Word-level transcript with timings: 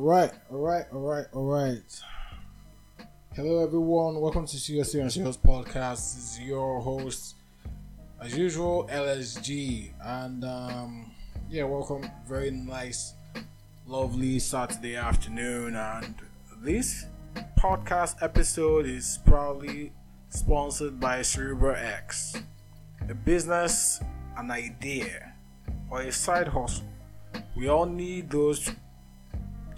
All 0.00 0.06
right, 0.06 0.32
all 0.50 0.58
right, 0.60 0.84
all 0.94 1.00
right, 1.00 1.26
all 1.34 1.44
right. 1.44 2.00
Hello, 3.36 3.62
everyone. 3.62 4.18
Welcome 4.18 4.46
to 4.46 4.56
Seriously 4.56 4.98
Unserious 4.98 5.36
Podcast. 5.36 6.14
This 6.14 6.38
is 6.38 6.40
your 6.40 6.80
host, 6.80 7.34
as 8.18 8.34
usual, 8.34 8.88
LSG, 8.90 9.92
and 10.02 10.42
um, 10.42 11.12
yeah, 11.50 11.64
welcome. 11.64 12.10
Very 12.26 12.50
nice, 12.50 13.12
lovely 13.86 14.38
Saturday 14.38 14.96
afternoon, 14.96 15.76
and 15.76 16.14
this 16.62 17.04
podcast 17.58 18.22
episode 18.22 18.86
is 18.86 19.18
proudly 19.26 19.92
sponsored 20.30 20.98
by 20.98 21.20
Cerebral 21.20 21.76
X, 21.76 22.36
a 23.06 23.14
business, 23.14 24.00
an 24.38 24.50
idea, 24.50 25.34
or 25.90 26.00
a 26.00 26.10
side 26.10 26.48
hustle. 26.48 26.86
We 27.54 27.68
all 27.68 27.84
need 27.84 28.30
those 28.30 28.70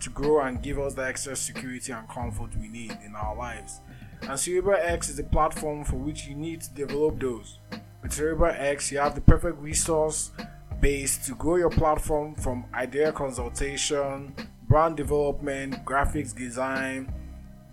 to 0.02 0.10
grow 0.10 0.40
and 0.40 0.62
give 0.62 0.78
us 0.78 0.94
the 0.94 1.04
extra 1.04 1.34
security 1.34 1.92
and 1.92 2.08
comfort 2.08 2.50
we 2.60 2.68
need 2.68 2.96
in 3.04 3.14
our 3.14 3.36
lives. 3.36 3.80
And 4.22 4.38
Cerebral 4.38 4.80
X 4.80 5.08
is 5.08 5.16
the 5.16 5.24
platform 5.24 5.84
for 5.84 5.96
which 5.96 6.26
you 6.26 6.34
need 6.34 6.60
to 6.62 6.70
develop 6.74 7.18
those. 7.18 7.58
With 8.02 8.12
Cerebral 8.12 8.54
X, 8.56 8.92
you 8.92 8.98
have 8.98 9.14
the 9.14 9.20
perfect 9.20 9.58
resource 9.60 10.32
base 10.80 11.24
to 11.26 11.34
grow 11.34 11.56
your 11.56 11.70
platform 11.70 12.34
from 12.34 12.64
idea 12.74 13.12
consultation, 13.12 14.34
brand 14.68 14.96
development, 14.96 15.84
graphics 15.84 16.34
design, 16.34 17.12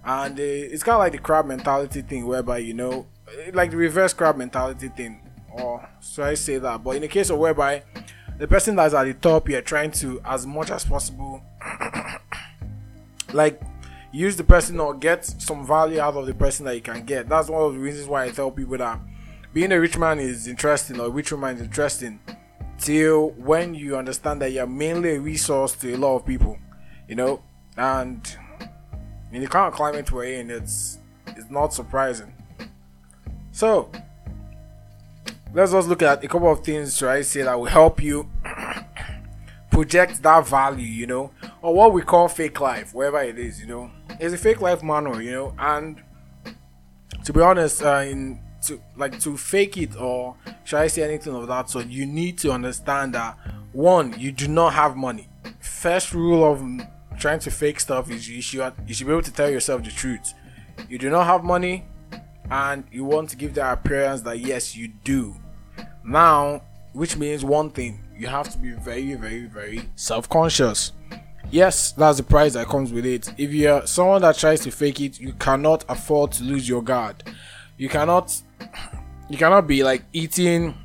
And 0.05 0.39
uh, 0.39 0.43
it's 0.43 0.83
kind 0.83 0.93
of 0.93 0.99
like 0.99 1.13
the 1.13 1.17
crab 1.17 1.47
mentality 1.47 2.03
thing 2.03 2.27
whereby 2.27 2.59
you 2.59 2.75
know 2.75 3.07
like 3.53 3.71
the 3.71 3.77
reverse 3.77 4.13
crab 4.13 4.37
mentality 4.37 4.89
thing 4.89 5.19
or 5.51 5.89
should 5.99 6.25
i 6.25 6.35
say 6.35 6.59
that? 6.59 6.83
But 6.83 6.97
in 6.97 7.01
the 7.01 7.07
case 7.07 7.31
of 7.31 7.39
whereby 7.39 7.81
the 8.37 8.47
person 8.47 8.75
that's 8.75 8.93
at 8.93 9.05
the 9.05 9.15
top 9.15 9.49
you're 9.49 9.63
trying 9.63 9.89
to 9.93 10.21
as 10.25 10.45
much 10.45 10.69
as 10.69 10.85
possible 10.85 11.41
like 13.33 13.59
use 14.11 14.35
the 14.35 14.43
person 14.43 14.79
or 14.79 14.93
get 14.93 15.25
some 15.25 15.65
value 15.65 15.99
out 15.99 16.13
of 16.13 16.27
the 16.27 16.35
person 16.35 16.67
that 16.67 16.75
you 16.75 16.81
can 16.81 17.03
get. 17.03 17.27
That's 17.27 17.49
one 17.49 17.63
of 17.63 17.73
the 17.73 17.79
reasons 17.79 18.07
why 18.07 18.25
i 18.25 18.29
tell 18.29 18.51
people 18.51 18.77
that 18.77 18.99
being 19.53 19.71
a 19.71 19.79
rich 19.79 19.97
man 19.97 20.19
is 20.19 20.47
interesting 20.47 20.99
or 20.99 21.09
rich 21.09 21.31
woman 21.31 21.55
is 21.55 21.61
interesting 21.61 22.19
till 22.77 23.31
when 23.31 23.73
you 23.75 23.97
understand 23.97 24.41
that 24.41 24.51
you're 24.51 24.67
mainly 24.67 25.15
a 25.15 25.19
resource 25.19 25.73
to 25.73 25.93
a 25.93 25.97
lot 25.97 26.15
of 26.15 26.25
people 26.25 26.57
you 27.09 27.15
know? 27.15 27.41
And 27.75 28.35
in 29.33 29.41
the 29.41 29.59
of 29.59 29.73
climate 29.73 30.11
we're 30.11 30.25
in 30.25 30.49
it's 30.49 30.99
it's 31.27 31.49
not 31.49 31.73
surprising. 31.73 32.33
So 33.51 33.91
let's 35.53 35.71
just 35.71 35.89
look 35.89 36.01
at 36.01 36.23
a 36.23 36.27
couple 36.27 36.51
of 36.51 36.63
things 36.63 36.95
should 36.95 37.09
i 37.09 37.21
say 37.21 37.41
that 37.41 37.57
will 37.57 37.65
help 37.65 38.03
you 38.03 38.29
project 39.71 40.21
that 40.21 40.47
value 40.47 40.85
you 40.85 41.07
know? 41.07 41.31
Or 41.61 41.73
what 41.73 41.91
we 41.91 42.03
call 42.03 42.27
fake 42.27 42.61
life 42.61 42.93
wherever 42.93 43.21
it 43.21 43.39
is 43.39 43.59
you 43.59 43.67
know? 43.67 43.91
It's 44.19 44.33
a 44.33 44.37
fake 44.37 44.61
life 44.61 44.83
manual 44.83 45.21
you 45.21 45.31
know? 45.31 45.55
And 45.57 46.01
to 47.23 47.33
be 47.33 47.41
honest 47.41 47.81
uh, 47.81 48.03
in 48.07 48.39
to 48.63 48.81
like 48.95 49.19
to 49.21 49.37
fake 49.37 49.77
it 49.77 49.95
or 49.95 50.35
should 50.63 50.79
I 50.79 50.87
say 50.87 51.03
anything 51.03 51.35
of 51.35 51.47
that 51.47 51.69
sort, 51.69 51.87
you 51.87 52.05
need 52.05 52.37
to 52.39 52.51
understand 52.51 53.13
that 53.15 53.37
one, 53.71 54.17
you 54.19 54.31
do 54.31 54.47
not 54.47 54.73
have 54.73 54.95
money. 54.95 55.27
First 55.59 56.13
rule 56.13 56.43
of 56.43 56.63
trying 57.19 57.39
to 57.39 57.51
fake 57.51 57.79
stuff 57.79 58.09
is 58.09 58.29
you 58.29 58.41
should 58.41 58.73
you 58.87 58.93
should 58.93 59.07
be 59.07 59.13
able 59.13 59.21
to 59.23 59.33
tell 59.33 59.49
yourself 59.49 59.83
the 59.83 59.91
truth. 59.91 60.33
You 60.89 60.97
do 60.97 61.09
not 61.09 61.25
have 61.25 61.43
money, 61.43 61.85
and 62.49 62.83
you 62.91 63.03
want 63.03 63.29
to 63.29 63.35
give 63.35 63.53
the 63.53 63.71
appearance 63.71 64.21
that 64.21 64.39
yes 64.39 64.75
you 64.75 64.87
do. 65.03 65.35
Now, 66.03 66.63
which 66.93 67.17
means 67.17 67.45
one 67.45 67.69
thing, 67.69 67.99
you 68.17 68.27
have 68.27 68.49
to 68.51 68.57
be 68.57 68.71
very, 68.71 69.13
very, 69.13 69.45
very 69.45 69.89
self-conscious. 69.95 70.93
Yes, 71.51 71.91
that's 71.93 72.17
the 72.17 72.23
price 72.23 72.53
that 72.53 72.67
comes 72.67 72.91
with 72.93 73.05
it. 73.05 73.33
If 73.37 73.51
you're 73.51 73.85
someone 73.87 74.21
that 74.21 74.37
tries 74.37 74.61
to 74.61 74.71
fake 74.71 75.01
it, 75.01 75.19
you 75.19 75.33
cannot 75.33 75.83
afford 75.89 76.31
to 76.33 76.43
lose 76.43 76.67
your 76.67 76.81
guard. 76.81 77.23
You 77.79 77.87
cannot 77.87 78.39
you 79.29 79.37
cannot 79.37 79.65
be 79.65 79.83
like 79.83 80.03
eating 80.11 80.75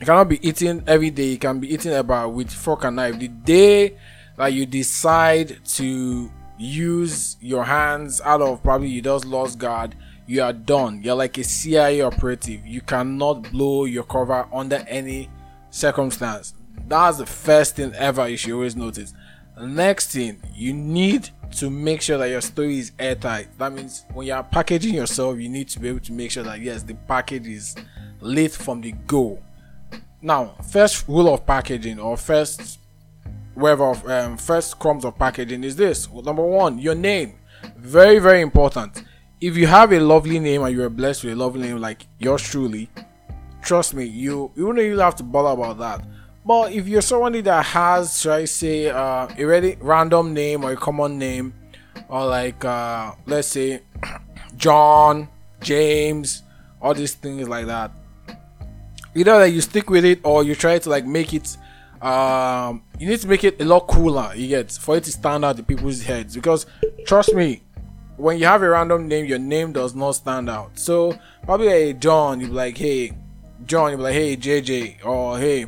you 0.00 0.06
cannot 0.06 0.28
be 0.28 0.46
eating 0.46 0.82
every 0.88 1.10
day. 1.10 1.28
You 1.28 1.38
can 1.38 1.60
be 1.60 1.72
eating 1.72 1.94
about 1.94 2.32
with 2.32 2.50
fork 2.50 2.84
and 2.84 2.96
knife. 2.96 3.18
The 3.18 3.28
day 3.28 3.96
that 4.36 4.52
you 4.52 4.66
decide 4.66 5.64
to 5.64 6.30
use 6.58 7.36
your 7.40 7.62
hands 7.62 8.20
out 8.22 8.42
of 8.42 8.60
probably 8.62 8.88
you 8.88 9.02
just 9.02 9.24
lost 9.24 9.58
guard 9.58 9.94
you 10.26 10.42
are 10.42 10.52
done. 10.52 11.00
You're 11.02 11.14
like 11.14 11.38
a 11.38 11.44
cia 11.44 12.00
operative. 12.00 12.66
You 12.66 12.80
cannot 12.80 13.50
blow 13.52 13.84
your 13.84 14.04
cover 14.04 14.48
under 14.52 14.84
any 14.88 15.30
circumstance. 15.70 16.54
That's 16.88 17.18
the 17.18 17.26
first 17.26 17.76
thing 17.76 17.94
ever 17.94 18.28
you 18.28 18.36
should 18.36 18.54
always 18.54 18.74
notice 18.74 19.14
next 19.60 20.12
thing 20.12 20.40
you 20.54 20.72
need 20.72 21.30
to 21.56 21.70
make 21.70 22.02
sure 22.02 22.18
that 22.18 22.28
your 22.28 22.40
story 22.40 22.78
is 22.78 22.92
airtight. 22.98 23.56
That 23.58 23.72
means 23.72 24.04
when 24.12 24.26
you 24.26 24.32
are 24.32 24.42
packaging 24.42 24.94
yourself, 24.94 25.38
you 25.38 25.48
need 25.48 25.68
to 25.68 25.80
be 25.80 25.88
able 25.88 26.00
to 26.00 26.12
make 26.12 26.30
sure 26.30 26.42
that 26.42 26.60
yes, 26.60 26.82
the 26.82 26.94
package 26.94 27.46
is 27.46 27.76
lit 28.20 28.52
from 28.52 28.80
the 28.80 28.92
go. 29.06 29.38
Now, 30.20 30.56
first 30.70 31.06
rule 31.06 31.32
of 31.32 31.46
packaging 31.46 32.00
or 32.00 32.16
first 32.16 32.80
whatever 33.54 33.90
of 33.90 34.08
um, 34.08 34.36
first 34.36 34.78
crumbs 34.78 35.04
of 35.04 35.18
packaging 35.18 35.62
is 35.64 35.76
this. 35.76 36.10
Well, 36.10 36.22
number 36.22 36.44
one, 36.44 36.78
your 36.78 36.94
name. 36.94 37.34
Very, 37.76 38.18
very 38.18 38.40
important. 38.40 39.04
If 39.40 39.56
you 39.56 39.66
have 39.66 39.92
a 39.92 40.00
lovely 40.00 40.38
name 40.38 40.62
and 40.62 40.74
you 40.74 40.82
are 40.82 40.90
blessed 40.90 41.24
with 41.24 41.34
a 41.34 41.36
lovely 41.36 41.68
name 41.68 41.78
like 41.78 42.06
yours 42.18 42.42
truly, 42.42 42.90
trust 43.62 43.94
me, 43.94 44.04
you 44.04 44.50
you 44.56 44.66
don't 44.66 44.78
even 44.78 44.98
have 44.98 45.16
to 45.16 45.22
bother 45.22 45.50
about 45.60 45.78
that. 45.78 46.06
But 46.46 46.72
if 46.72 46.86
you're 46.86 47.00
somebody 47.00 47.40
that 47.42 47.64
has, 47.64 48.20
should 48.20 48.32
I 48.32 48.44
say, 48.44 48.90
uh, 48.90 49.28
a 49.36 49.44
really 49.44 49.76
random 49.80 50.34
name 50.34 50.64
or 50.64 50.72
a 50.72 50.76
common 50.76 51.18
name, 51.18 51.54
or 52.08 52.26
like, 52.26 52.62
uh, 52.64 53.12
let's 53.26 53.48
say, 53.48 53.80
John, 54.56 55.28
James, 55.60 56.42
all 56.82 56.92
these 56.92 57.14
things 57.14 57.48
like 57.48 57.66
that, 57.66 57.92
either 59.14 59.38
that 59.38 59.50
you 59.50 59.62
stick 59.62 59.88
with 59.88 60.04
it 60.04 60.20
or 60.22 60.44
you 60.44 60.54
try 60.54 60.78
to 60.78 60.90
like 60.90 61.06
make 61.06 61.32
it. 61.32 61.56
Um, 62.02 62.82
you 62.98 63.08
need 63.08 63.20
to 63.20 63.28
make 63.28 63.44
it 63.44 63.58
a 63.62 63.64
lot 63.64 63.86
cooler. 63.86 64.32
You 64.34 64.48
get 64.48 64.70
for 64.70 64.98
it 64.98 65.04
to 65.04 65.12
stand 65.12 65.44
out 65.44 65.58
in 65.58 65.64
people's 65.64 66.02
heads 66.02 66.34
because 66.34 66.66
trust 67.06 67.34
me, 67.34 67.62
when 68.16 68.38
you 68.38 68.44
have 68.44 68.62
a 68.62 68.68
random 68.68 69.08
name, 69.08 69.24
your 69.24 69.38
name 69.38 69.72
does 69.72 69.94
not 69.94 70.12
stand 70.12 70.50
out. 70.50 70.78
So 70.78 71.18
probably 71.44 71.68
a 71.68 71.94
John, 71.94 72.40
you'd 72.40 72.50
be 72.50 72.54
like, 72.54 72.76
hey, 72.76 73.12
John, 73.64 73.92
you'd 73.92 73.96
be 73.96 74.02
like, 74.02 74.12
hey, 74.12 74.36
JJ, 74.36 75.06
or 75.06 75.38
hey, 75.38 75.66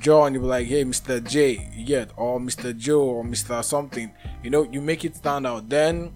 John, 0.00 0.34
you 0.34 0.40
be 0.40 0.46
like, 0.46 0.66
hey, 0.66 0.84
Mr. 0.84 1.22
J, 1.22 1.68
you 1.74 1.84
get, 1.84 2.10
or 2.16 2.40
Mr. 2.40 2.76
Joe, 2.76 3.02
or 3.02 3.24
Mr. 3.24 3.62
something. 3.64 4.12
You 4.42 4.50
know, 4.50 4.62
you 4.70 4.80
make 4.80 5.04
it 5.04 5.16
stand 5.16 5.46
out. 5.46 5.68
Then 5.68 6.12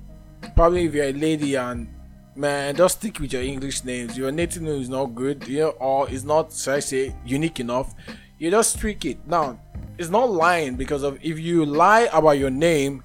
probably 0.54 0.84
if 0.84 0.94
you're 0.94 1.06
a 1.06 1.12
lady 1.12 1.54
and 1.54 1.88
man, 2.34 2.76
just 2.76 2.98
stick 2.98 3.18
with 3.18 3.32
your 3.32 3.42
English 3.42 3.84
names. 3.84 4.16
Your 4.16 4.30
native 4.30 4.62
name 4.62 4.80
is 4.80 4.88
not 4.88 5.14
good, 5.14 5.46
you 5.48 5.60
know, 5.60 5.70
or 5.70 6.08
is 6.10 6.24
not, 6.24 6.52
should 6.52 6.74
I 6.74 6.80
say, 6.80 7.14
unique 7.24 7.60
enough. 7.60 7.94
You 8.38 8.50
just 8.50 8.78
tweak 8.78 9.04
it. 9.04 9.26
Now, 9.26 9.58
it's 9.98 10.10
not 10.10 10.30
lying 10.30 10.76
because 10.76 11.02
of 11.02 11.18
if 11.22 11.38
you 11.38 11.64
lie 11.64 12.08
about 12.12 12.38
your 12.38 12.50
name, 12.50 13.02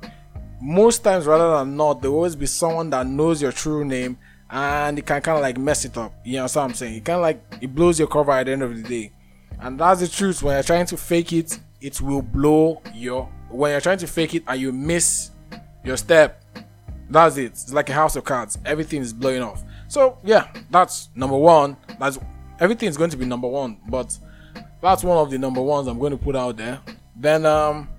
most 0.62 1.04
times 1.04 1.26
rather 1.26 1.58
than 1.58 1.76
not, 1.76 2.02
there 2.02 2.12
will 2.12 2.18
always 2.18 2.36
be 2.36 2.46
someone 2.46 2.90
that 2.92 3.08
knows 3.08 3.42
your 3.42 3.52
true 3.52 3.86
name 3.86 4.18
and 4.50 5.00
it 5.00 5.06
can 5.06 5.22
kind 5.22 5.38
of 5.38 5.42
like 5.42 5.58
mess 5.58 5.86
it 5.86 5.98
up. 5.98 6.14
You 6.26 6.38
know 6.38 6.44
what 6.44 6.58
I'm 6.58 6.74
saying? 6.74 6.96
It 6.96 7.06
kind 7.06 7.16
of 7.18 7.22
like 7.22 7.42
it 7.62 7.74
blows 7.74 7.98
your 7.98 8.08
cover 8.08 8.32
at 8.32 8.46
the 8.46 8.52
end 8.52 8.64
of 8.64 8.76
the 8.76 8.84
day. 8.84 9.12
And 9.62 9.80
that's 9.80 10.02
the 10.02 10.08
truth. 10.08 10.44
When 10.44 10.56
you're 10.56 10.63
trying 10.63 10.88
to 10.88 10.98
fake 10.98 11.34
it, 11.34 11.60
it 11.80 12.02
will 12.02 12.22
blow 12.22 12.81
your. 12.94 13.30
When 13.50 13.72
you're 13.72 13.81
trying 13.81 14.00
to 14.00 14.08
fake 14.08 14.34
it 14.36 14.44
and 14.48 14.60
you 14.60 14.72
miss 14.72 15.31
your 15.84 15.98
step, 15.98 16.44
that's 17.10 17.38
it. 17.38 17.46
It's 17.46 17.74
like 17.74 17.90
a 17.90 17.94
house 17.94 18.16
of 18.16 18.24
cards. 18.24 18.58
Everything 18.66 19.02
is 19.02 19.13
blowing 19.13 19.42
off. 19.42 19.63
So 19.88 20.18
yeah, 20.24 20.48
that's 20.69 21.10
number 21.16 21.38
one. 21.38 21.75
That's 22.00 22.18
everything 22.60 22.88
is 22.88 22.98
going 22.98 23.10
to 23.10 23.18
be 23.18 23.25
number 23.25 23.48
one, 23.48 23.78
but 23.90 24.18
that's 24.81 25.04
one 25.04 25.18
of 25.18 25.30
the 25.30 25.38
number 25.38 25.62
ones 25.62 25.88
I'm 25.88 26.00
going 26.00 26.12
to 26.12 26.18
put 26.18 26.36
out 26.36 26.56
there. 26.56 26.80
Then 27.16 27.46
um 27.46 27.90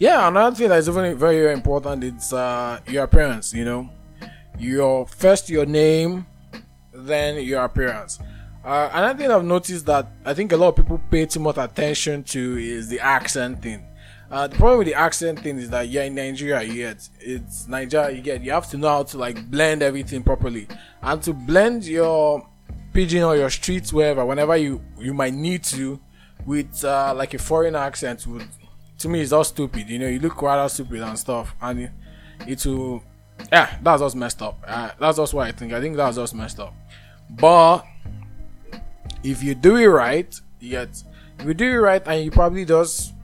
yeah, 0.00 0.28
another 0.28 0.54
thing 0.56 0.68
that 0.68 0.78
is 0.78 0.88
very 0.88 1.14
very, 1.14 1.40
very 1.40 1.52
important 1.52 2.02
is 2.02 2.32
uh 2.32 2.80
your 2.88 3.04
appearance, 3.04 3.54
you 3.54 3.64
know. 3.64 3.88
Your 4.58 5.06
first 5.06 5.48
your 5.48 5.64
name, 5.64 6.26
then 6.92 7.40
your 7.44 7.62
appearance. 7.64 8.18
Uh, 8.64 8.90
another 8.92 9.18
thing 9.18 9.30
I've 9.30 9.44
noticed 9.44 9.86
that 9.86 10.08
I 10.24 10.34
think 10.34 10.52
a 10.52 10.56
lot 10.56 10.70
of 10.70 10.76
people 10.76 11.00
pay 11.10 11.26
too 11.26 11.40
much 11.40 11.56
attention 11.56 12.24
to 12.24 12.58
is 12.58 12.88
the 12.88 13.00
accent 13.00 13.62
thing. 13.62 13.84
Uh, 14.30 14.46
the 14.46 14.56
problem 14.56 14.78
with 14.78 14.88
the 14.88 14.94
accent 14.94 15.40
thing 15.40 15.58
is 15.58 15.70
that 15.70 15.88
you're 15.88 16.02
in 16.02 16.14
Nigeria, 16.14 16.62
you 16.62 16.74
get 16.74 17.08
it's 17.20 17.66
Nigeria, 17.66 18.14
you 18.14 18.20
get 18.20 18.42
you 18.42 18.50
have 18.50 18.68
to 18.68 18.76
know 18.76 18.88
how 18.88 19.02
to 19.02 19.16
like 19.16 19.50
blend 19.50 19.82
everything 19.82 20.22
properly, 20.22 20.68
and 21.00 21.22
to 21.22 21.32
blend 21.32 21.84
your 21.84 22.46
pidgin 22.92 23.22
or 23.22 23.36
your 23.36 23.48
streets 23.48 23.90
wherever, 23.90 24.26
whenever 24.26 24.54
you 24.56 24.82
you 24.98 25.14
might 25.14 25.32
need 25.32 25.64
to, 25.64 25.98
with 26.44 26.84
uh, 26.84 27.14
like 27.16 27.32
a 27.32 27.38
foreign 27.38 27.74
accent, 27.74 28.26
would 28.26 28.46
to 28.98 29.08
me 29.08 29.22
it's 29.22 29.32
all 29.32 29.44
stupid. 29.44 29.88
You 29.88 29.98
know, 29.98 30.08
you 30.08 30.18
look 30.18 30.42
rather 30.42 30.68
stupid 30.68 31.00
and 31.00 31.18
stuff, 31.18 31.54
and 31.62 31.80
it, 31.80 31.90
it 32.46 32.66
will, 32.66 33.02
yeah, 33.50 33.78
that's 33.82 34.02
just 34.02 34.16
messed 34.16 34.42
up. 34.42 34.62
Uh, 34.66 34.90
that's 35.00 35.16
just 35.16 35.32
what 35.32 35.46
I 35.46 35.52
think. 35.52 35.72
I 35.72 35.80
think 35.80 35.96
that's 35.96 36.16
just 36.16 36.34
messed 36.34 36.60
up. 36.60 36.74
But 37.30 37.84
if 39.22 39.42
you 39.42 39.54
do 39.54 39.76
it 39.76 39.86
right, 39.86 40.40
yet 40.60 41.02
if 41.38 41.46
you 41.46 41.54
do 41.54 41.64
it 41.64 41.76
right 41.76 42.02
and 42.06 42.24
you 42.24 42.30
probably 42.30 42.64
just 42.64 43.14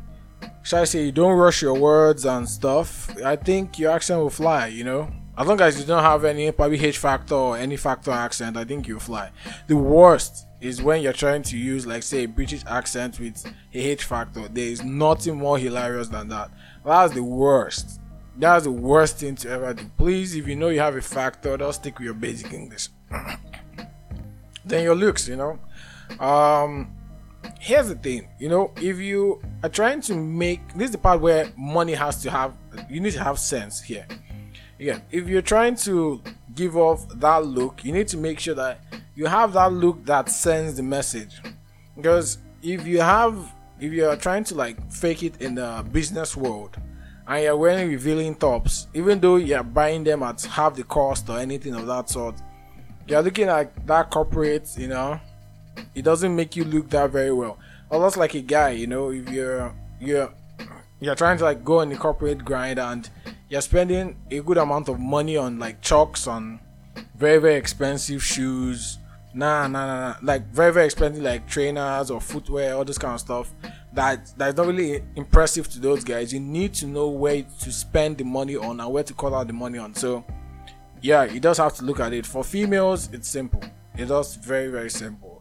shall 0.63 0.83
I 0.83 0.85
say 0.85 1.05
you 1.05 1.13
don't 1.13 1.37
rush 1.37 1.63
your 1.63 1.75
words 1.75 2.25
and 2.25 2.49
stuff, 2.49 3.11
I 3.23 3.37
think 3.37 3.79
your 3.79 3.93
accent 3.93 4.21
will 4.21 4.31
fly, 4.31 4.69
you 4.69 4.85
know? 4.85 5.11
As 5.37 5.47
long 5.47 5.61
as 5.61 5.79
you 5.79 5.85
don't 5.85 6.03
have 6.03 6.25
any 6.25 6.51
probably 6.53 6.83
H 6.85 6.99
factor 6.99 7.35
or 7.35 7.59
any 7.59 7.77
factor 7.77 8.13
accent, 8.13 8.57
I 8.57 8.65
think 8.65 8.87
you'll 8.87 9.01
fly. 9.01 9.31
The 9.67 9.77
worst 9.77 10.47
is 10.61 10.81
when 10.81 11.03
you're 11.03 11.13
trying 11.13 11.43
to 11.43 11.59
use 11.59 11.87
like 11.87 12.03
say 12.03 12.25
a 12.25 12.29
British 12.29 12.63
accent 12.67 13.19
with 13.19 13.45
a 13.47 13.79
H 13.79 14.05
factor. 14.05 14.49
There 14.49 14.65
is 14.65 14.83
nothing 14.83 15.37
more 15.37 15.59
hilarious 15.59 16.09
than 16.09 16.29
that. 16.29 16.51
That's 16.85 17.13
the 17.13 17.23
worst. 17.23 18.01
That's 18.37 18.65
the 18.65 18.71
worst 18.71 19.19
thing 19.19 19.35
to 19.37 19.51
ever 19.51 19.75
do. 19.75 19.91
Please, 19.97 20.35
if 20.37 20.47
you 20.47 20.57
know 20.57 20.69
you 20.69 20.81
have 20.81 20.97
a 20.97 21.03
factor, 21.03 21.57
don't 21.57 21.73
stick 21.73 21.99
with 21.99 22.05
your 22.05 22.15
basic 22.15 22.53
English. 22.53 22.89
then 24.65 24.85
your 24.85 24.95
looks, 24.95 25.29
you 25.29 25.37
know. 25.37 25.59
Um, 26.21 26.95
here's 27.59 27.89
the 27.89 27.97
thing, 27.97 28.29
you 28.39 28.49
know, 28.49 28.73
if 28.77 28.99
you 28.99 29.41
are 29.63 29.69
trying 29.69 30.01
to 30.03 30.15
make 30.15 30.61
this 30.75 30.87
is 30.87 30.93
the 30.93 30.99
part 30.99 31.21
where 31.21 31.51
money 31.57 31.95
has 31.95 32.23
to 32.23 32.31
have 32.31 32.57
you 32.91 33.01
need 33.01 33.13
to 33.13 33.23
have 33.23 33.39
sense 33.39 33.81
here. 33.81 34.07
Yeah, 34.79 35.01
if 35.11 35.29
you're 35.29 35.43
trying 35.43 35.77
to 35.77 36.21
give 36.55 36.77
off 36.77 37.09
that 37.21 37.47
look, 37.47 37.85
you 37.85 37.93
need 37.93 38.09
to 38.09 38.17
make 38.17 38.41
sure 38.41 38.55
that 38.55 38.81
you 39.15 39.27
have 39.27 39.53
that 39.53 39.73
look 39.73 40.05
that 40.07 40.29
sends 40.29 40.77
the 40.77 40.83
message. 40.83 41.41
Because 41.97 42.39
if 42.63 42.87
you 42.87 43.01
have 43.01 43.53
if 43.81 43.93
you're 43.93 44.17
trying 44.17 44.45
to 44.45 44.55
like 44.55 44.93
fake 44.93 45.23
it 45.23 45.41
in 45.41 45.55
the 45.55 45.85
business 45.93 46.37
world 46.37 46.77
and 47.27 47.45
you're 47.45 47.57
wearing 47.57 47.89
revealing 47.89 48.35
tops, 48.35 48.89
even 48.95 49.21
though 49.21 49.37
you're 49.37 49.63
buying 49.63 50.05
them 50.05 50.23
at 50.23 50.43
half 50.43 50.75
the 50.75 50.85
cost 50.85 51.29
or 51.29 51.39
anything 51.39 51.75
of 51.75 51.87
that 51.87 52.09
sort, 52.09 52.37
you're 53.07 53.23
looking 53.23 53.49
at 53.49 53.87
that 53.87 54.11
corporate, 54.11 54.69
you 54.77 54.89
know, 54.89 55.21
it 55.95 56.03
doesn't 56.03 56.35
make 56.35 56.57
you 56.57 56.65
look 56.65 56.91
that 56.91 57.11
very 57.11 57.33
well. 57.33 57.59
Almost 57.91 58.17
like 58.17 58.35
a 58.35 58.41
guy, 58.41 58.71
you 58.71 58.87
know, 58.87 59.11
if 59.11 59.29
you're 59.31 59.75
you're 60.01 60.33
you're 61.01 61.15
trying 61.15 61.39
to 61.39 61.45
like 61.45 61.65
go 61.65 61.81
on 61.81 61.89
the 61.89 61.97
corporate 61.97 62.45
grind 62.45 62.79
and 62.79 63.09
you're 63.49 63.61
spending 63.61 64.17
a 64.31 64.41
good 64.41 64.59
amount 64.59 64.89
of 64.89 64.99
money 64.99 65.37
on 65.37 65.59
like 65.59 65.81
chalks 65.81 66.27
on 66.27 66.61
very 67.17 67.39
very 67.39 67.55
expensive 67.55 68.23
shoes. 68.23 68.99
Nah, 69.35 69.67
nah, 69.67 69.87
nah, 69.87 70.09
nah. 70.11 70.17
Like 70.23 70.47
very 70.53 70.73
very 70.73 70.87
expensive 70.87 71.23
like 71.23 71.47
trainers 71.49 72.11
or 72.11 72.21
footwear, 72.21 72.75
all 72.75 72.85
this 72.85 72.99
kind 72.99 73.15
of 73.15 73.21
stuff. 73.21 73.53
That 73.93 74.33
that's 74.37 74.57
not 74.57 74.67
really 74.67 75.03
impressive 75.17 75.69
to 75.71 75.79
those 75.79 76.03
guys. 76.03 76.33
You 76.33 76.41
need 76.41 76.75
to 76.75 76.87
know 76.87 77.09
where 77.09 77.43
to 77.43 77.73
spend 77.73 78.19
the 78.19 78.25
money 78.25 78.57
on 78.57 78.81
and 78.81 78.93
where 78.93 79.05
to 79.05 79.15
call 79.15 79.35
out 79.35 79.47
the 79.47 79.53
money 79.53 79.79
on. 79.79 79.95
So 79.95 80.25
yeah, 81.03 81.25
you 81.25 81.39
just 81.39 81.61
have 81.61 81.75
to 81.75 81.85
look 81.85 82.01
at 82.01 82.13
it. 82.13 82.27
For 82.27 82.43
females, 82.43 83.11
it's 83.13 83.29
simple. 83.29 83.63
It's 83.95 84.09
just 84.09 84.43
very 84.43 84.69
very 84.69 84.91
simple 84.91 85.34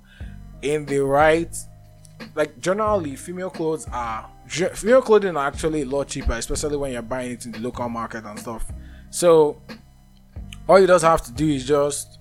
in 0.64 0.86
the 0.86 1.00
right 1.00 1.56
like 2.36 2.60
generally 2.60 3.16
female 3.16 3.50
clothes 3.50 3.88
are 3.92 4.30
female 4.48 5.02
clothing 5.02 5.36
are 5.36 5.48
actually 5.48 5.82
a 5.82 5.86
lot 5.86 6.08
cheaper 6.08 6.34
especially 6.34 6.78
when 6.78 6.92
you're 6.92 7.02
buying 7.02 7.32
it 7.32 7.46
in 7.46 7.52
the 7.52 7.60
local 7.60 7.88
market 7.90 8.24
and 8.26 8.40
stuff. 8.40 8.72
So 9.10 9.62
all 10.68 10.80
you 10.80 10.88
just 10.88 11.04
have 11.04 11.22
to 11.24 11.32
do 11.32 11.48
is 11.48 11.66
just 11.66 12.20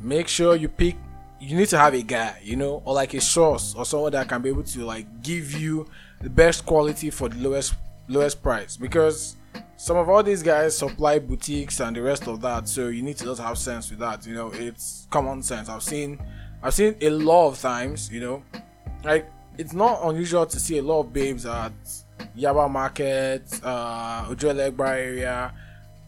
make 0.00 0.28
sure 0.28 0.56
you 0.56 0.68
pick 0.68 0.96
you 1.40 1.56
need 1.56 1.68
to 1.68 1.78
have 1.78 1.94
a 1.94 2.02
guy 2.02 2.38
you 2.42 2.56
know 2.56 2.82
or 2.84 2.94
like 2.94 3.14
a 3.14 3.20
source 3.20 3.74
or 3.74 3.84
someone 3.84 4.12
that 4.12 4.28
can 4.28 4.40
be 4.42 4.48
able 4.48 4.62
to 4.62 4.84
like 4.84 5.22
give 5.22 5.52
you 5.52 5.86
the 6.20 6.30
best 6.30 6.64
quality 6.64 7.10
for 7.10 7.28
the 7.28 7.36
lowest 7.38 7.74
lowest 8.08 8.42
price. 8.42 8.76
Because 8.76 9.36
some 9.76 9.96
of 9.96 10.08
all 10.08 10.22
these 10.22 10.42
guys 10.42 10.76
supply 10.76 11.18
boutiques 11.18 11.80
and 11.80 11.96
the 11.96 12.02
rest 12.02 12.26
of 12.28 12.40
that 12.40 12.68
so 12.68 12.88
you 12.88 13.02
need 13.02 13.16
to 13.16 13.24
just 13.24 13.40
have 13.40 13.58
sense 13.58 13.90
with 13.90 13.98
that 13.98 14.26
you 14.26 14.34
know 14.34 14.50
it's 14.54 15.06
common 15.10 15.42
sense. 15.42 15.68
I've 15.68 15.82
seen 15.82 16.20
I've 16.64 16.72
seen 16.72 16.96
a 17.02 17.10
lot 17.10 17.48
of 17.48 17.60
times, 17.60 18.10
you 18.10 18.20
know, 18.20 18.42
like 19.04 19.30
it's 19.58 19.74
not 19.74 20.00
unusual 20.02 20.46
to 20.46 20.58
see 20.58 20.78
a 20.78 20.82
lot 20.82 21.00
of 21.00 21.12
babes 21.12 21.44
at 21.44 21.72
Yaba 22.34 22.70
Market, 22.70 23.42
uh, 23.62 24.24
Ojuelegba 24.24 24.88
area. 24.88 25.52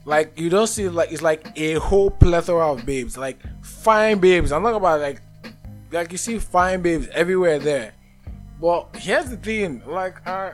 Like 0.06 0.40
you 0.40 0.48
don't 0.48 0.66
see 0.66 0.88
like 0.88 1.12
it's 1.12 1.20
like 1.20 1.46
a 1.56 1.74
whole 1.74 2.10
plethora 2.10 2.72
of 2.72 2.86
babes, 2.86 3.18
like 3.18 3.38
fine 3.60 4.18
babes. 4.18 4.50
I'm 4.50 4.62
talking 4.62 4.76
about 4.76 5.00
like 5.00 5.20
like 5.92 6.10
you 6.10 6.16
see 6.16 6.38
fine 6.38 6.80
babes 6.80 7.06
everywhere 7.08 7.58
there. 7.58 7.92
But 8.58 8.96
here's 8.96 9.28
the 9.28 9.36
thing, 9.36 9.82
like 9.86 10.26
uh, 10.26 10.52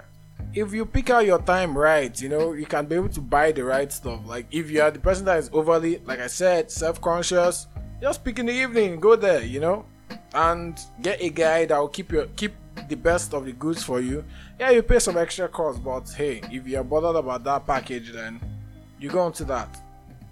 if 0.53 0.73
you 0.73 0.85
pick 0.85 1.11
out 1.11 1.27
your 1.27 1.41
time 1.41 1.79
right, 1.79 2.21
you 2.21 2.29
know, 2.29 2.55
you 2.55 2.67
can 2.67 2.87
be 2.87 2.97
able 2.97 3.11
to 3.11 3.21
buy 3.21 3.53
the 3.53 3.63
right 3.63 3.93
stuff. 3.93 4.23
Like 4.27 4.47
if 4.51 4.69
you 4.69 4.83
are 4.83 4.91
the 4.91 4.99
person 4.99 5.27
that 5.27 5.39
is 5.39 5.49
overly, 5.53 5.99
like 5.99 6.19
I 6.19 6.27
said, 6.27 6.73
self-conscious, 6.73 7.69
just 8.01 8.25
pick 8.25 8.41
in 8.41 8.47
the 8.47 8.53
evening, 8.53 8.99
go 8.99 9.15
there, 9.15 9.45
you 9.45 9.61
know 9.61 9.87
and 10.35 10.79
get 11.01 11.21
a 11.21 11.29
guy 11.29 11.67
that 11.67 11.79
will 11.79 11.89
keep 11.89 12.13
your 12.13 12.27
keep 12.37 12.53
the 12.89 12.97
best 12.97 13.35
of 13.35 13.45
the 13.45 13.53
goods 13.53 13.83
for 13.83 14.01
you. 14.01 14.25
Yeah, 14.59 14.71
you 14.71 14.83
pay 14.83 14.99
some 14.99 15.17
extra 15.17 15.49
cost, 15.49 15.83
but 15.85 16.09
hey, 16.11 16.41
if 16.51 16.67
you're 16.67 16.85
bothered 16.85 17.17
about 17.17 17.45
that 17.45 17.67
package, 17.67 18.13
then 18.13 18.41
you 18.99 19.11
go 19.11 19.27
into 19.27 19.45
that. 19.45 19.81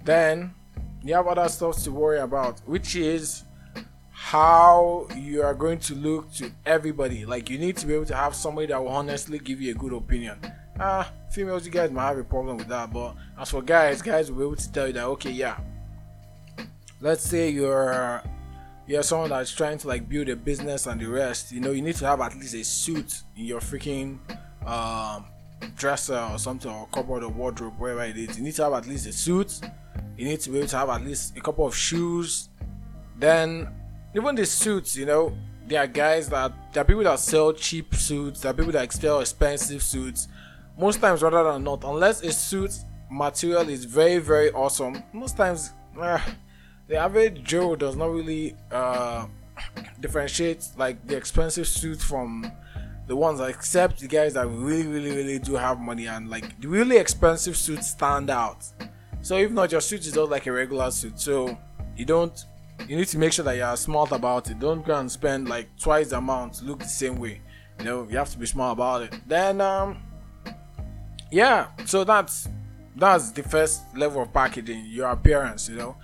Then 0.05 0.55
you 1.03 1.15
have 1.15 1.27
other 1.27 1.49
stuff 1.49 1.83
to 1.83 1.93
worry 1.93 2.21
about, 2.21 2.61
which 2.61 2.97
is 2.97 3.45
how 4.13 5.09
you 5.17 5.43
are 5.43 5.55
going 5.55 5.79
to 5.79 5.95
look 5.95 6.33
to 6.35 6.51
everybody. 6.67 7.25
Like 7.25 7.51
you 7.51 7.59
need 7.59 7.77
to 7.79 7.87
be 7.87 7.95
able 7.95 8.07
to 8.07 8.17
have 8.17 8.35
somebody 8.35 8.69
that 8.69 8.81
will 8.81 8.91
honestly 8.91 9.39
give 9.39 9.61
you 9.61 9.73
a 9.73 9.75
good 9.75 9.93
opinion. 9.93 10.39
Ah, 10.79 11.13
females, 11.31 11.67
you 11.67 11.73
guys 11.73 11.91
might 11.91 12.07
have 12.07 12.19
a 12.19 12.25
problem 12.25 12.57
with 12.57 12.69
that, 12.69 12.93
but 12.93 13.15
as 13.39 13.51
for 13.51 13.61
guys, 13.63 14.01
guys 14.01 14.31
will 14.31 14.39
be 14.39 14.45
able 14.45 14.57
to 14.57 14.73
tell 14.73 14.87
you 14.87 14.93
that 14.95 15.05
okay, 15.05 15.31
yeah. 15.31 15.59
Let's 17.01 17.23
say 17.23 17.51
you're 17.51 18.23
you're 18.91 19.05
someone 19.05 19.31
that's 19.31 19.53
trying 19.53 19.79
to 19.79 19.87
like 19.87 20.09
build 20.09 20.29
a 20.29 20.35
business 20.35 20.89
and 20.89 21.01
the 21.01 21.07
rest, 21.07 21.53
you 21.53 21.61
know, 21.61 21.71
you 21.71 21.81
need 21.81 21.95
to 21.95 22.05
have 22.05 22.21
at 22.21 22.35
least 22.35 22.55
a 22.55 22.65
suit 22.65 23.23
in 23.37 23.45
your 23.45 23.61
freaking 23.61 24.19
um, 24.67 25.27
dresser 25.77 26.19
or 26.19 26.39
something 26.41 26.69
or 26.69 26.89
cupboard 26.93 27.23
or 27.23 27.29
wardrobe, 27.29 27.75
wherever 27.79 28.03
it 28.03 28.17
is. 28.17 28.37
You 28.37 28.43
need 28.43 28.55
to 28.55 28.65
have 28.65 28.73
at 28.73 28.89
least 28.89 29.07
a 29.07 29.13
suit. 29.13 29.61
You 30.17 30.25
need 30.25 30.41
to 30.41 30.51
be 30.51 30.59
able 30.59 30.67
to 30.67 30.77
have 30.77 30.89
at 30.89 31.05
least 31.05 31.37
a 31.37 31.41
couple 31.41 31.65
of 31.65 31.77
shoes. 31.77 32.49
Then, 33.17 33.69
even 34.17 34.35
the 34.35 34.45
suits, 34.45 34.97
you 34.97 35.07
know, 35.07 35.39
there 35.69 35.85
are 35.85 35.87
guys 35.87 36.29
that 36.31 36.53
there 36.73 36.83
are 36.83 36.85
people 36.85 37.05
that 37.05 37.21
sell 37.21 37.53
cheap 37.53 37.95
suits. 37.95 38.41
There 38.41 38.51
are 38.51 38.55
people 38.55 38.73
that 38.73 38.93
sell 38.93 39.21
expensive 39.21 39.85
suits. 39.85 40.27
Most 40.77 41.01
times, 41.01 41.23
rather 41.23 41.45
than 41.45 41.63
not, 41.63 41.85
unless 41.85 42.25
a 42.25 42.33
suit 42.33 42.73
material 43.09 43.69
is 43.69 43.85
very 43.85 44.19
very 44.19 44.51
awesome. 44.51 45.01
Most 45.13 45.37
times, 45.37 45.71
uh, 45.97 46.19
the 46.91 46.97
average 46.97 47.45
Joe 47.45 47.77
does 47.77 47.95
not 47.95 48.11
really 48.11 48.57
uh, 48.73 49.27
differentiate 50.01 50.67
like 50.77 51.07
the 51.07 51.17
expensive 51.17 51.69
suits 51.69 52.03
from 52.03 52.51
the 53.07 53.15
ones 53.15 53.39
except 53.39 54.01
the 54.01 54.09
guys 54.09 54.35
that 54.35 54.49
really 54.49 54.89
really 54.89 55.13
really 55.13 55.39
do 55.39 55.55
have 55.55 55.79
money 55.79 56.07
and 56.07 56.29
like 56.29 56.61
the 56.61 56.67
really 56.67 56.97
expensive 56.97 57.57
suits 57.57 57.91
stand 57.91 58.29
out. 58.29 58.65
So 59.23 59.37
if 59.37 59.53
not, 59.53 59.71
your 59.71 59.81
suit 59.81 60.01
is 60.01 60.13
just 60.13 60.31
like 60.31 60.47
a 60.47 60.53
regular 60.53 60.91
suit. 60.91 61.21
So 61.21 61.57
you 61.97 62.05
don't 62.05 62.45
you 62.89 62.97
need 62.97 63.07
to 63.09 63.19
make 63.19 63.33
sure 63.33 63.45
that 63.45 63.57
you 63.57 63.63
are 63.63 63.77
smart 63.77 64.11
about 64.11 64.51
it. 64.51 64.59
Don't 64.59 64.85
go 64.85 64.99
and 64.99 65.11
spend 65.11 65.49
like 65.49 65.69
twice 65.79 66.11
the 66.11 66.19
amount 66.19 66.61
look 66.65 66.81
the 66.81 66.87
same 66.87 67.21
way. 67.21 67.41
You 67.79 67.85
know, 67.85 68.07
you 68.11 68.17
have 68.17 68.31
to 68.31 68.39
be 68.39 68.47
smart 68.47 68.73
about 68.73 69.03
it. 69.03 69.15
Then 69.29 69.61
um 69.61 70.03
yeah, 71.31 71.69
so 71.85 72.03
that's 72.03 72.49
that's 72.97 73.31
the 73.31 73.45
first 73.45 73.83
level 73.97 74.23
of 74.23 74.33
packaging, 74.33 74.87
your 74.87 75.11
appearance, 75.11 75.69
you 75.69 75.77
know. 75.77 75.97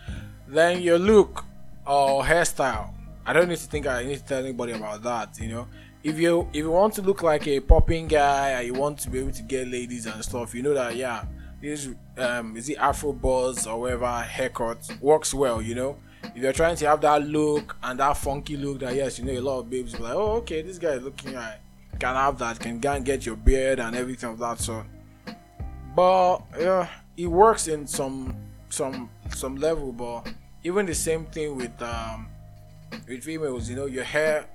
Then 0.48 0.80
your 0.82 0.98
look 0.98 1.44
or 1.86 2.22
hairstyle. 2.22 2.92
I 3.24 3.32
don't 3.32 3.48
need 3.48 3.58
to 3.58 3.66
think 3.66 3.86
I 3.86 4.04
need 4.04 4.18
to 4.18 4.24
tell 4.24 4.38
anybody 4.38 4.72
about 4.72 5.02
that, 5.02 5.38
you 5.40 5.48
know. 5.48 5.68
If 6.04 6.18
you 6.18 6.48
if 6.52 6.56
you 6.56 6.70
want 6.70 6.94
to 6.94 7.02
look 7.02 7.22
like 7.22 7.48
a 7.48 7.58
popping 7.58 8.06
guy 8.06 8.50
and 8.50 8.66
you 8.66 8.74
want 8.74 9.00
to 9.00 9.10
be 9.10 9.18
able 9.18 9.32
to 9.32 9.42
get 9.42 9.66
ladies 9.66 10.06
and 10.06 10.24
stuff, 10.24 10.54
you 10.54 10.62
know 10.62 10.74
that 10.74 10.94
yeah, 10.94 11.24
this 11.60 11.88
um 12.16 12.56
is 12.56 12.68
it 12.68 12.78
Afro 12.78 13.12
buzz 13.12 13.66
or 13.66 13.80
whatever 13.80 14.20
haircut 14.20 14.88
works 15.00 15.34
well, 15.34 15.60
you 15.60 15.74
know. 15.74 15.96
If 16.22 16.42
you're 16.42 16.52
trying 16.52 16.76
to 16.76 16.86
have 16.86 17.00
that 17.00 17.26
look 17.26 17.76
and 17.82 17.98
that 17.98 18.16
funky 18.16 18.56
look 18.56 18.80
that 18.80 18.94
yes, 18.94 19.18
you 19.18 19.24
know 19.24 19.32
a 19.32 19.40
lot 19.40 19.60
of 19.60 19.70
babes 19.70 19.94
be 19.94 20.02
like, 20.02 20.14
oh 20.14 20.36
okay, 20.38 20.62
this 20.62 20.78
guy 20.78 20.90
is 20.90 21.02
looking 21.02 21.34
right. 21.34 21.58
Can 21.98 22.14
have 22.14 22.38
that, 22.38 22.60
can 22.60 22.78
go 22.78 22.92
and 22.92 23.04
get 23.04 23.26
your 23.26 23.36
beard 23.36 23.80
and 23.80 23.96
everything 23.96 24.30
of 24.30 24.38
that 24.38 24.60
sort. 24.60 24.86
But 25.96 26.42
yeah, 26.58 26.88
it 27.16 27.26
works 27.26 27.66
in 27.66 27.86
some 27.86 28.36
some 28.68 29.10
some 29.34 29.56
level, 29.56 29.92
but 29.92 30.28
even 30.64 30.86
the 30.86 30.94
same 30.94 31.26
thing 31.26 31.56
with 31.56 31.80
um 31.82 32.28
with 33.08 33.22
females, 33.24 33.68
you 33.68 33.76
know, 33.76 33.86
your 33.86 34.04
hair 34.04 34.46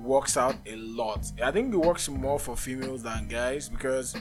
works 0.00 0.36
out 0.36 0.56
a 0.66 0.76
lot. 0.76 1.30
I 1.42 1.50
think 1.50 1.72
it 1.72 1.76
works 1.76 2.08
more 2.08 2.38
for 2.38 2.56
females 2.56 3.02
than 3.02 3.28
guys 3.28 3.68
because 3.68 4.14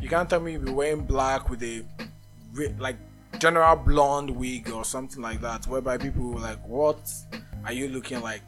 you 0.00 0.08
can't 0.08 0.28
tell 0.28 0.40
me 0.40 0.52
you 0.52 0.58
be 0.58 0.72
wearing 0.72 1.04
black 1.04 1.48
with 1.48 1.62
a 1.62 1.84
like 2.78 2.96
general 3.38 3.76
blonde 3.76 4.30
wig 4.30 4.70
or 4.70 4.84
something 4.84 5.22
like 5.22 5.40
that, 5.40 5.66
whereby 5.66 5.98
people 5.98 6.32
were 6.32 6.40
like, 6.40 6.66
"What 6.66 7.10
are 7.64 7.72
you 7.72 7.88
looking 7.88 8.20
like?" 8.20 8.42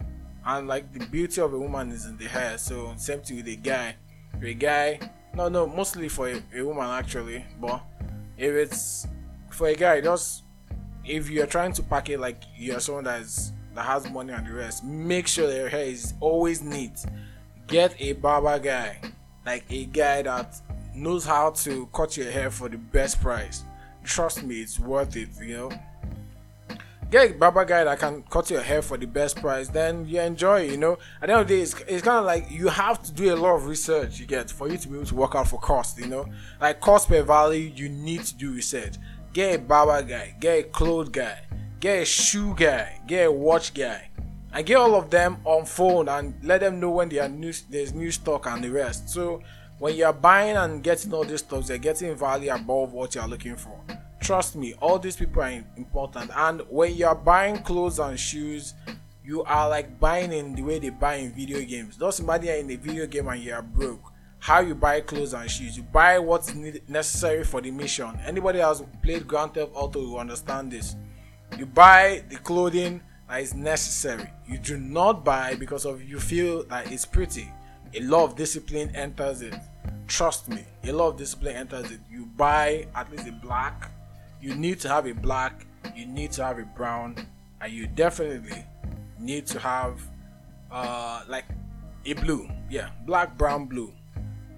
And 0.45 0.69
like 0.69 0.93
the 0.93 1.05
beauty 1.07 1.41
of 1.41 1.53
a 1.55 1.59
woman 1.59 1.91
is 1.91 2.07
in 2.07 2.17
the 2.19 2.29
hair. 2.29 2.59
So 2.59 2.95
same 2.97 3.21
thing 3.21 3.39
with 3.39 3.49
a 3.49 3.57
guy. 3.57 3.97
a 4.41 4.55
guy, 4.55 5.01
no, 5.35 5.49
no, 5.49 5.67
mostly 5.67 6.09
for 6.09 6.29
a, 6.29 6.43
a 6.55 6.63
woman 6.63 6.87
actually, 6.87 7.45
but 7.61 7.83
if 8.37 8.53
it's 8.53 9.07
for 9.51 9.69
a 9.69 9.75
guy, 9.75 10.01
just 10.01 10.43
if 11.07 11.31
you're 11.31 11.47
trying 11.47 11.73
to 11.73 11.83
pack 11.83 12.11
it 12.11 12.19
like 12.21 12.43
you're 12.57 12.81
someone 12.81 13.05
that 13.05 13.21
is 13.21 13.53
that 13.75 13.85
has 13.85 14.11
money 14.11 14.33
and 14.33 14.47
the 14.47 14.53
rest, 14.53 14.85
make 14.85 15.27
sure 15.27 15.53
your 15.53 15.69
hair 15.69 15.85
is 15.85 16.15
always 16.21 16.63
neat. 16.63 17.05
Get 17.67 17.95
a 18.01 18.15
barber 18.15 18.59
guy, 18.59 19.01
like 19.45 19.65
a 19.71 19.85
guy 19.85 20.23
that 20.23 20.61
knows 20.95 21.27
how 21.27 21.51
to 21.51 21.87
cut 21.93 22.17
your 22.17 22.31
hair 22.31 22.51
for 22.51 22.69
the 22.69 22.79
best 22.79 23.21
price. 23.21 23.65
Trust 24.03 24.43
me, 24.45 24.61
it's 24.61 24.81
worth 24.81 25.17
it, 25.17 25.29
you 25.43 25.57
know. 25.57 25.73
Get 27.11 27.31
a 27.31 27.35
barber 27.35 27.65
guy 27.65 27.85
that 27.85 27.99
can 28.01 28.23
cut 28.23 28.51
your 28.51 28.63
hair 28.63 28.83
for 28.83 28.97
the 28.97 29.07
best 29.07 29.37
price, 29.37 29.69
then 29.69 30.09
you 30.09 30.21
enjoy, 30.21 30.63
you 30.63 30.77
know. 30.77 30.99
At 31.21 31.27
the 31.27 31.33
end 31.35 31.43
of 31.43 31.49
the 31.49 31.57
day, 31.57 31.63
it's, 31.63 31.75
it's 31.87 32.03
kind 32.03 32.19
of 32.19 32.25
like 32.25 32.51
you 32.51 32.69
have 32.69 33.03
to 33.05 33.13
do 33.13 33.33
a 33.33 33.37
lot 33.37 33.55
of 33.57 33.67
research, 33.67 34.19
you 34.19 34.27
get, 34.27 34.51
for 34.51 34.69
you 34.69 34.79
to 34.79 34.89
be 34.89 34.97
able 34.97 35.07
to 35.07 35.15
work 35.15 35.35
out 35.35 35.49
for 35.49 35.61
cost, 35.61 35.99
you 35.99 36.07
know. 36.07 36.27
Like 36.61 36.81
cost 36.81 37.09
per 37.09 37.23
value, 37.23 37.71
you 37.75 37.89
need 37.89 38.25
to 38.25 38.35
do 38.35 38.53
research. 38.53 38.95
Get 39.37 39.55
a 39.55 39.59
barber 39.59 40.03
guy, 40.03 40.35
get 40.41 40.59
a 40.59 40.63
clothes 40.63 41.11
guy, 41.11 41.39
get 41.79 42.01
a 42.01 42.05
shoe 42.07 42.55
guy, 42.57 43.03
get 43.07 43.27
a 43.27 43.31
watch 43.31 43.75
guy, 43.75 44.09
and 44.51 44.65
get 44.65 44.79
all 44.79 44.95
of 44.95 45.11
them 45.11 45.37
on 45.45 45.67
phone 45.67 46.09
and 46.09 46.35
let 46.43 46.63
them 46.63 46.81
know 46.81 46.89
when 46.89 47.19
are 47.19 47.29
new, 47.29 47.53
there's 47.69 47.93
new 47.93 48.11
stock 48.11 48.47
and 48.47 48.65
the 48.65 48.71
rest. 48.71 49.11
So 49.11 49.43
when 49.79 49.95
you're 49.95 50.15
buying 50.15 50.57
and 50.57 50.83
getting 50.83 51.13
all 51.13 51.23
these 51.23 51.41
stuff, 51.41 51.67
they're 51.67 51.77
getting 51.77 52.17
value 52.17 52.51
above 52.51 52.95
what 52.95 53.15
you're 53.15 53.29
looking 53.29 53.57
for. 53.57 53.79
Trust 54.23 54.57
me, 54.57 54.73
all 54.81 54.99
these 54.99 55.17
people 55.17 55.43
are 55.43 55.63
important. 55.77 56.31
And 56.35 56.63
when 56.71 56.95
you're 56.95 57.15
buying 57.15 57.59
clothes 57.59 57.99
and 57.99 58.19
shoes, 58.19 58.73
you 59.23 59.45
are 59.45 59.69
like 59.69 60.01
buying 60.01 60.33
in 60.33 60.55
the 60.55 60.63
way 60.63 60.79
they 60.79 60.89
buy 60.89 61.17
in 61.17 61.35
video 61.35 61.61
games. 61.61 62.01
Not 62.01 62.15
somebody 62.15 62.49
in 62.49 62.71
a 62.71 62.77
video 62.77 63.07
game 63.07 63.29
and 63.29 63.43
you're 63.43 63.61
broke. 63.61 64.15
How 64.39 64.61
you 64.61 64.75
buy 64.75 65.01
clothes 65.01 65.35
and 65.35 65.51
shoes, 65.51 65.77
you 65.77 65.83
buy 65.83 66.19
what's 66.19 66.55
necessary 66.55 67.43
for 67.43 67.61
the 67.61 67.71
mission. 67.71 68.19
Anybody 68.25 68.61
has 68.61 68.83
played 69.03 69.27
Grand 69.27 69.55
Theft 69.55 69.73
Auto 69.75 70.01
will 70.01 70.19
understand 70.19 70.71
this. 70.71 70.95
You 71.59 71.67
buy 71.67 72.23
the 72.29 72.37
clothing 72.37 73.01
that 73.29 73.41
is 73.41 73.55
necessary. 73.55 74.31
You 74.47 74.59
do 74.59 74.79
not 74.79 75.25
buy 75.25 75.55
because 75.55 75.85
of 75.85 76.03
you 76.03 76.21
feel 76.21 76.65
that 76.65 76.93
it's 76.93 77.05
pretty 77.05 77.49
a 77.97 78.01
lot 78.01 78.25
of 78.25 78.37
discipline 78.37 78.95
enters 78.95 79.43
it. 79.43 79.55
Trust 80.07 80.49
me, 80.49 80.65
a 80.85 80.93
lot 80.93 81.09
of 81.09 81.17
discipline 81.17 81.57
enters 81.57 81.91
it. 81.91 82.01
You 82.11 82.27
buy 82.27 82.87
at 82.95 83.11
least 83.11 83.27
a 83.27 83.33
black, 83.33 83.91
you 84.41 84.55
need 84.55 84.81
to 84.81 84.89
have 84.89 85.07
a 85.07 85.13
black, 85.13 85.67
you 85.95 86.07
need 86.07 86.33
to 86.33 86.45
have 86.45 86.59
a 86.59 86.65
brown, 86.65 87.17
and 87.61 87.73
you 87.73 87.87
definitely 87.87 88.65
need 89.19 89.47
to 89.47 89.59
have 89.59 90.01
uh 90.71 91.23
like 91.29 91.45
a 92.05 92.13
blue. 92.15 92.49
Yeah, 92.71 92.91
black, 93.07 93.37
brown, 93.39 93.67
blue. 93.67 93.93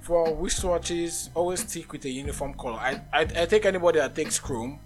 For 0.08 0.26
wristwatches, 0.28 1.28
always 1.34 1.60
stick 1.60 1.92
with 1.92 2.02
a 2.06 2.08
uniform 2.08 2.54
color. 2.54 2.78
I, 2.78 3.02
I, 3.12 3.20
I 3.20 3.44
take 3.44 3.66
anybody 3.66 3.98
that 3.98 4.14
takes 4.14 4.38
chrome, 4.38 4.80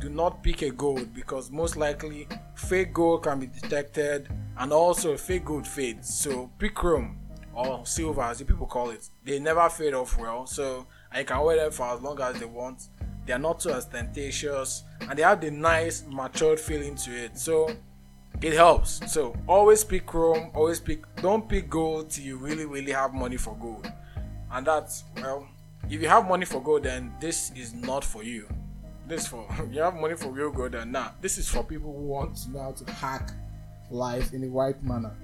do 0.00 0.08
not 0.08 0.42
pick 0.42 0.62
a 0.62 0.70
gold 0.70 1.12
because 1.12 1.50
most 1.50 1.76
likely 1.76 2.26
fake 2.54 2.94
gold 2.94 3.24
can 3.24 3.40
be 3.40 3.46
detected 3.46 4.26
and 4.56 4.72
also 4.72 5.18
fake 5.18 5.44
gold 5.44 5.66
fades. 5.66 6.14
So 6.14 6.50
pick 6.58 6.74
chrome 6.74 7.18
or 7.52 7.84
silver 7.84 8.22
as 8.22 8.38
the 8.38 8.46
people 8.46 8.64
call 8.64 8.88
it. 8.88 9.06
They 9.22 9.38
never 9.38 9.68
fade 9.68 9.92
off 9.92 10.16
well, 10.16 10.46
so 10.46 10.86
I 11.12 11.24
can 11.24 11.42
wear 11.42 11.56
them 11.58 11.70
for 11.70 11.84
as 11.88 12.00
long 12.00 12.18
as 12.22 12.40
they 12.40 12.46
want. 12.46 12.88
They 13.26 13.34
are 13.34 13.38
not 13.38 13.60
too 13.60 13.70
ostentatious 13.70 14.84
and 15.02 15.18
they 15.18 15.24
have 15.24 15.42
the 15.42 15.50
nice 15.50 16.04
matured 16.08 16.58
feeling 16.58 16.94
to 16.94 17.10
it. 17.10 17.36
So 17.36 17.68
it 18.40 18.54
helps. 18.54 19.12
So 19.12 19.36
always 19.46 19.84
pick 19.84 20.06
chrome, 20.06 20.52
always 20.54 20.80
pick 20.80 21.04
don't 21.16 21.46
pick 21.46 21.68
gold 21.68 22.08
till 22.08 22.24
you 22.24 22.38
really 22.38 22.64
really 22.64 22.92
have 22.92 23.12
money 23.12 23.36
for 23.36 23.54
gold. 23.56 23.92
And 24.54 24.66
that's 24.66 25.04
well 25.16 25.46
if 25.90 26.00
you 26.00 26.08
have 26.08 26.26
money 26.26 26.46
for 26.46 26.62
gold 26.62 26.84
then 26.84 27.12
this 27.20 27.50
is 27.54 27.74
not 27.74 28.04
for 28.04 28.22
you. 28.22 28.48
This 29.06 29.26
for 29.26 29.46
you 29.70 29.80
have 29.82 29.94
money 29.94 30.14
for 30.16 30.28
real 30.28 30.50
gold 30.50 30.72
then 30.72 30.92
nah. 30.92 31.10
This 31.20 31.36
is 31.38 31.48
for 31.48 31.62
people 31.62 31.92
who 31.92 32.04
want 32.04 32.36
to 32.36 32.50
know 32.50 32.62
how 32.62 32.72
to 32.72 32.92
hack 32.92 33.30
life 33.90 34.32
in 34.32 34.40
the 34.40 34.48
right 34.48 34.82
manner 34.82 35.14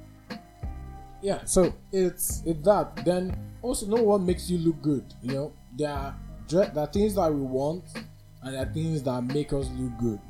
yeah 1.23 1.45
so 1.45 1.73
it's 1.93 2.43
it's 2.47 2.63
that 2.65 3.05
then 3.05 3.37
also 3.63 3.87
know 3.87 4.03
what 4.03 4.21
makes 4.21 4.49
you 4.51 4.59
look 4.59 4.81
good 4.81 5.05
you 5.23 5.33
know 5.33 5.53
there 5.77 5.91
are 5.91 6.15
there 6.49 6.73
are 6.77 6.87
things 6.87 7.15
that 7.15 7.33
we 7.33 7.41
want 7.41 7.85
and 8.43 8.55
there 8.55 8.63
are 8.63 8.73
things 8.73 9.03
that 9.03 9.23
make 9.23 9.53
us 9.53 9.69
look 9.77 9.93
good 9.99 10.21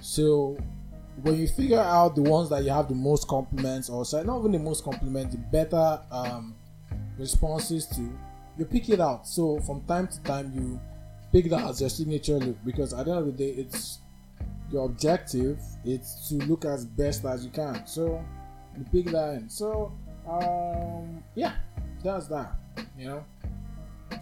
so 0.00 0.56
when 1.22 1.36
you 1.36 1.46
figure 1.46 1.78
out 1.80 2.14
the 2.14 2.22
ones 2.22 2.48
that 2.50 2.64
you 2.64 2.70
have 2.70 2.88
the 2.88 2.94
most 2.94 3.28
compliments 3.28 3.88
or 3.88 4.04
sorry 4.04 4.24
not 4.24 4.40
even 4.40 4.52
the 4.52 4.58
most 4.58 4.82
compliments 4.84 5.34
the 5.34 5.40
better 5.40 6.00
um, 6.10 6.54
responses 7.18 7.86
to 7.86 8.10
you 8.60 8.66
pick 8.66 8.88
it 8.88 9.00
out 9.00 9.26
so 9.26 9.58
from 9.60 9.82
time 9.82 10.06
to 10.06 10.22
time 10.22 10.52
you 10.54 10.80
pick 11.32 11.50
that 11.50 11.64
as 11.68 11.80
your 11.80 11.90
signature 11.90 12.38
look 12.38 12.56
because 12.64 12.92
at 12.92 13.06
the 13.06 13.10
end 13.10 13.20
of 13.20 13.26
the 13.26 13.32
day 13.32 13.50
it's 13.50 13.98
your 14.70 14.84
objective 14.86 15.58
it's 15.84 16.28
to 16.28 16.36
look 16.46 16.64
as 16.64 16.84
best 16.84 17.24
as 17.24 17.44
you 17.44 17.50
can 17.50 17.84
so 17.86 18.24
you 18.78 18.84
pick 18.92 19.12
that 19.12 19.34
in 19.34 19.48
so 19.48 19.92
um, 20.28 21.22
yeah, 21.34 21.54
that's 22.02 22.26
that. 22.28 22.54
You 22.96 23.06
know, 23.06 23.24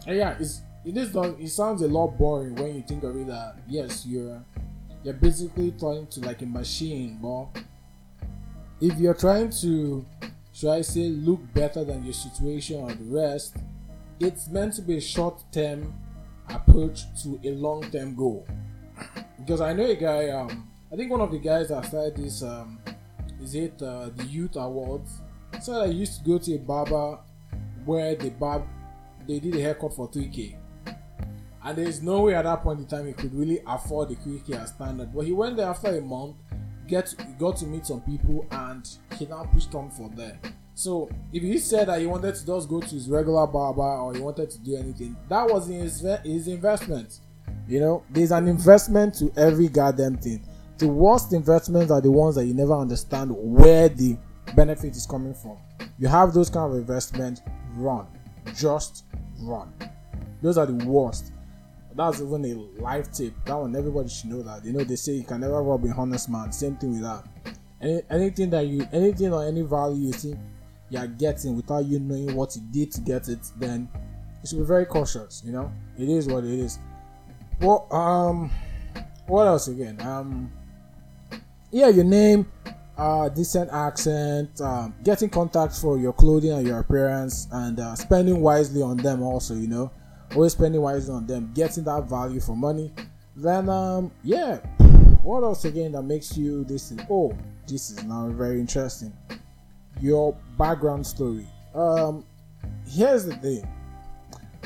and 0.07 0.17
yeah, 0.17 0.35
it's 0.39 0.61
it 0.85 0.97
is 0.97 1.11
done. 1.11 1.35
It 1.39 1.49
sounds 1.49 1.81
a 1.81 1.87
lot 1.87 2.17
boring 2.17 2.55
when 2.55 2.75
you 2.75 2.81
think 2.81 3.03
of 3.03 3.15
it. 3.15 3.27
That 3.27 3.57
yes, 3.67 4.05
you're 4.05 4.43
you're 5.03 5.13
basically 5.13 5.71
trying 5.71 6.07
to 6.07 6.19
like 6.21 6.41
a 6.41 6.45
machine, 6.45 7.19
but 7.21 7.61
if 8.81 8.97
you're 8.97 9.13
trying 9.13 9.49
to, 9.61 10.05
should 10.53 10.71
I 10.71 10.81
say, 10.81 11.09
look 11.09 11.41
better 11.53 11.83
than 11.83 12.03
your 12.03 12.13
situation 12.13 12.81
or 12.81 12.93
the 12.93 13.03
rest, 13.03 13.57
it's 14.19 14.47
meant 14.49 14.73
to 14.73 14.81
be 14.81 14.97
a 14.97 15.01
short-term 15.01 15.93
approach 16.49 17.01
to 17.23 17.39
a 17.43 17.51
long-term 17.51 18.15
goal. 18.15 18.47
Because 19.37 19.61
I 19.61 19.73
know 19.73 19.85
a 19.85 19.95
guy, 19.95 20.29
um, 20.29 20.67
I 20.91 20.95
think 20.95 21.11
one 21.11 21.21
of 21.21 21.31
the 21.31 21.39
guys 21.39 21.69
that 21.69 21.85
started 21.85 22.17
this, 22.17 22.43
um, 22.43 22.79
is 23.41 23.55
it 23.55 23.81
uh, 23.81 24.09
the 24.15 24.25
Youth 24.25 24.55
Awards? 24.55 25.21
So 25.61 25.81
I 25.81 25.85
used 25.85 26.19
to 26.19 26.29
go 26.29 26.37
to 26.37 26.55
a 26.55 26.59
barber 26.59 27.19
where 27.85 28.15
the 28.15 28.29
barb 28.29 28.63
they 29.27 29.39
did 29.39 29.55
a 29.55 29.61
haircut 29.61 29.93
for 29.93 30.09
3k. 30.09 30.55
And 31.63 31.77
there's 31.77 32.01
no 32.01 32.21
way 32.21 32.35
at 32.35 32.43
that 32.43 32.63
point 32.63 32.79
in 32.79 32.87
time 32.87 33.05
he 33.05 33.13
could 33.13 33.33
really 33.33 33.61
afford 33.67 34.09
the 34.09 34.15
3k 34.15 34.51
as 34.59 34.69
standard. 34.69 35.13
But 35.13 35.25
he 35.25 35.33
went 35.33 35.57
there 35.57 35.67
after 35.67 35.95
a 35.95 36.01
month, 36.01 36.35
get 36.87 37.13
got 37.37 37.57
to 37.57 37.67
meet 37.67 37.85
some 37.85 38.01
people, 38.01 38.47
and 38.51 38.89
he 39.17 39.25
now 39.27 39.43
pushed 39.43 39.75
on 39.75 39.91
for 39.91 40.09
there. 40.15 40.39
So 40.79 41.09
if 41.33 41.43
he 41.43 41.57
said 41.57 41.89
that 41.89 41.99
he 41.99 42.07
wanted 42.07 42.35
to 42.35 42.45
just 42.45 42.69
go 42.69 42.79
to 42.79 42.87
his 42.87 43.09
regular 43.09 43.45
barber 43.45 43.81
or 43.81 44.13
he 44.13 44.21
wanted 44.21 44.49
to 44.49 44.59
do 44.59 44.77
anything, 44.77 45.13
that 45.27 45.45
was 45.45 45.67
his 45.67 46.07
his 46.23 46.47
investment. 46.47 47.19
You 47.67 47.81
know, 47.81 48.03
there's 48.09 48.31
an 48.31 48.47
investment 48.47 49.13
to 49.15 49.29
every 49.35 49.67
goddamn 49.67 50.19
thing. 50.19 50.41
The 50.77 50.87
worst 50.87 51.33
investments 51.33 51.91
are 51.91 51.99
the 51.99 52.09
ones 52.09 52.35
that 52.35 52.45
you 52.45 52.53
never 52.53 52.73
understand 52.73 53.31
where 53.35 53.89
the 53.89 54.17
benefit 54.55 54.95
is 54.95 55.05
coming 55.05 55.33
from. 55.33 55.57
You 55.97 56.07
have 56.07 56.33
those 56.33 56.49
kind 56.49 56.71
of 56.71 56.77
investments, 56.79 57.41
run. 57.75 58.07
Just 58.55 59.03
run. 59.41 59.73
Those 60.41 60.57
are 60.57 60.65
the 60.65 60.85
worst. 60.85 61.33
That's 61.93 62.21
even 62.21 62.45
a 62.45 62.81
life 62.81 63.11
tip. 63.11 63.33
That 63.43 63.55
one 63.55 63.75
everybody 63.75 64.07
should 64.07 64.29
know 64.29 64.43
that. 64.43 64.63
You 64.63 64.71
know, 64.71 64.85
they 64.85 64.95
say 64.95 65.11
you 65.11 65.25
can 65.25 65.41
never 65.41 65.61
rob 65.61 65.83
a 65.83 65.89
honest 65.89 66.29
man. 66.29 66.53
Same 66.53 66.77
thing 66.77 66.91
with 66.91 67.01
that. 67.01 67.25
Any, 67.81 68.01
anything 68.09 68.49
that 68.51 68.65
you 68.65 68.87
anything 68.93 69.33
or 69.33 69.45
any 69.45 69.63
value 69.63 70.07
you 70.07 70.13
think 70.13 70.39
you 70.89 70.99
are 70.99 71.07
getting 71.07 71.55
without 71.55 71.85
you 71.85 71.99
knowing 71.99 72.35
what 72.35 72.55
you 72.55 72.61
did 72.71 72.91
to 72.93 73.01
get 73.01 73.27
it, 73.29 73.39
then 73.57 73.89
you 74.41 74.47
should 74.47 74.59
be 74.59 74.65
very 74.65 74.85
cautious. 74.85 75.41
You 75.45 75.51
know, 75.51 75.71
it 75.97 76.09
is 76.09 76.27
what 76.27 76.43
it 76.43 76.51
is. 76.51 76.79
Well, 77.61 77.87
um, 77.93 78.49
what 79.27 79.45
else 79.45 79.67
again? 79.67 79.99
Um, 80.01 80.51
yeah, 81.71 81.89
your 81.89 82.05
name, 82.05 82.51
uh, 82.97 83.29
decent 83.29 83.69
accent, 83.71 84.59
um, 84.61 84.95
getting 85.03 85.29
contacts 85.29 85.79
for 85.81 85.97
your 85.97 86.13
clothing 86.13 86.51
and 86.51 86.65
your 86.65 86.79
appearance, 86.79 87.47
and 87.51 87.79
uh, 87.79 87.95
spending 87.95 88.41
wisely 88.41 88.81
on 88.81 88.97
them. 88.97 89.21
Also, 89.21 89.55
you 89.55 89.67
know, 89.67 89.91
always 90.35 90.53
spending 90.53 90.81
wisely 90.81 91.13
on 91.13 91.27
them, 91.27 91.51
getting 91.53 91.83
that 91.83 92.09
value 92.09 92.39
for 92.39 92.55
money. 92.55 92.91
Then, 93.35 93.69
um, 93.69 94.11
yeah, 94.23 94.57
what 95.21 95.43
else 95.43 95.65
again 95.65 95.91
that 95.93 96.03
makes 96.03 96.35
you 96.35 96.63
this? 96.63 96.93
Oh, 97.09 97.33
this 97.67 97.91
is 97.91 98.03
now 98.03 98.29
very 98.29 98.59
interesting. 98.59 99.13
Your 100.01 100.35
background 100.57 101.05
story. 101.05 101.47
Um, 101.73 102.25
here's 102.87 103.25
the 103.25 103.35
thing. 103.35 103.67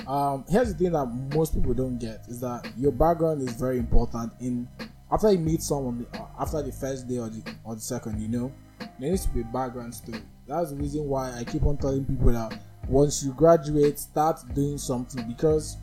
Um, 0.07 0.45
here's 0.49 0.73
the 0.73 0.77
thing 0.77 0.91
that 0.93 1.05
most 1.33 1.53
people 1.53 1.73
don't 1.73 1.97
get 1.97 2.25
is 2.27 2.41
that 2.41 2.67
your 2.77 2.91
background 2.91 3.47
is 3.47 3.55
very 3.55 3.77
important 3.77 4.33
in 4.39 4.67
after 5.11 5.31
you 5.31 5.37
meet 5.37 5.61
someone 5.61 6.05
uh, 6.13 6.25
after 6.39 6.61
the 6.61 6.71
first 6.71 7.07
day 7.07 7.17
or 7.17 7.29
the 7.29 7.43
or 7.63 7.75
the 7.75 7.81
second, 7.81 8.21
you 8.21 8.27
know, 8.27 8.51
there 8.79 9.09
needs 9.11 9.25
to 9.25 9.31
be 9.31 9.41
a 9.41 9.45
background 9.45 9.93
story. 9.93 10.21
That's 10.47 10.71
the 10.71 10.75
reason 10.75 11.07
why 11.07 11.31
I 11.37 11.43
keep 11.43 11.63
on 11.63 11.77
telling 11.77 12.05
people 12.05 12.31
that 12.33 12.59
once 12.87 13.23
you 13.23 13.33
graduate, 13.33 13.97
start 13.99 14.41
doing 14.53 14.77
something 14.77 15.25
because 15.27 15.77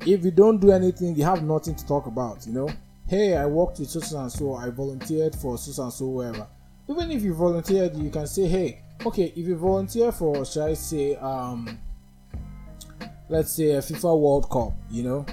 if 0.00 0.24
you 0.24 0.30
don't 0.30 0.58
do 0.58 0.72
anything, 0.72 1.14
you 1.14 1.24
have 1.24 1.44
nothing 1.44 1.74
to 1.76 1.86
talk 1.86 2.06
about, 2.06 2.46
you 2.46 2.52
know 2.52 2.68
hey, 3.06 3.36
I 3.36 3.46
worked 3.46 3.78
with 3.78 3.90
so 3.90 4.18
and 4.18 4.32
so, 4.32 4.54
I 4.54 4.70
volunteered 4.70 5.34
for 5.34 5.58
so 5.58 5.82
and 5.82 5.92
so, 5.92 6.06
wherever. 6.06 6.46
Even 6.88 7.10
if 7.10 7.22
you 7.22 7.34
volunteered, 7.34 7.96
you 7.96 8.10
can 8.10 8.26
say, 8.26 8.46
hey, 8.46 8.82
okay, 9.04 9.32
if 9.34 9.46
you 9.46 9.56
volunteer 9.56 10.12
for, 10.12 10.44
shall 10.44 10.68
I 10.68 10.74
say, 10.74 11.16
um, 11.16 11.78
let's 13.28 13.52
say 13.52 13.72
a 13.72 13.78
FIFA 13.78 14.20
World 14.20 14.50
Cup, 14.50 14.72
you 14.90 15.02
know, 15.02 15.26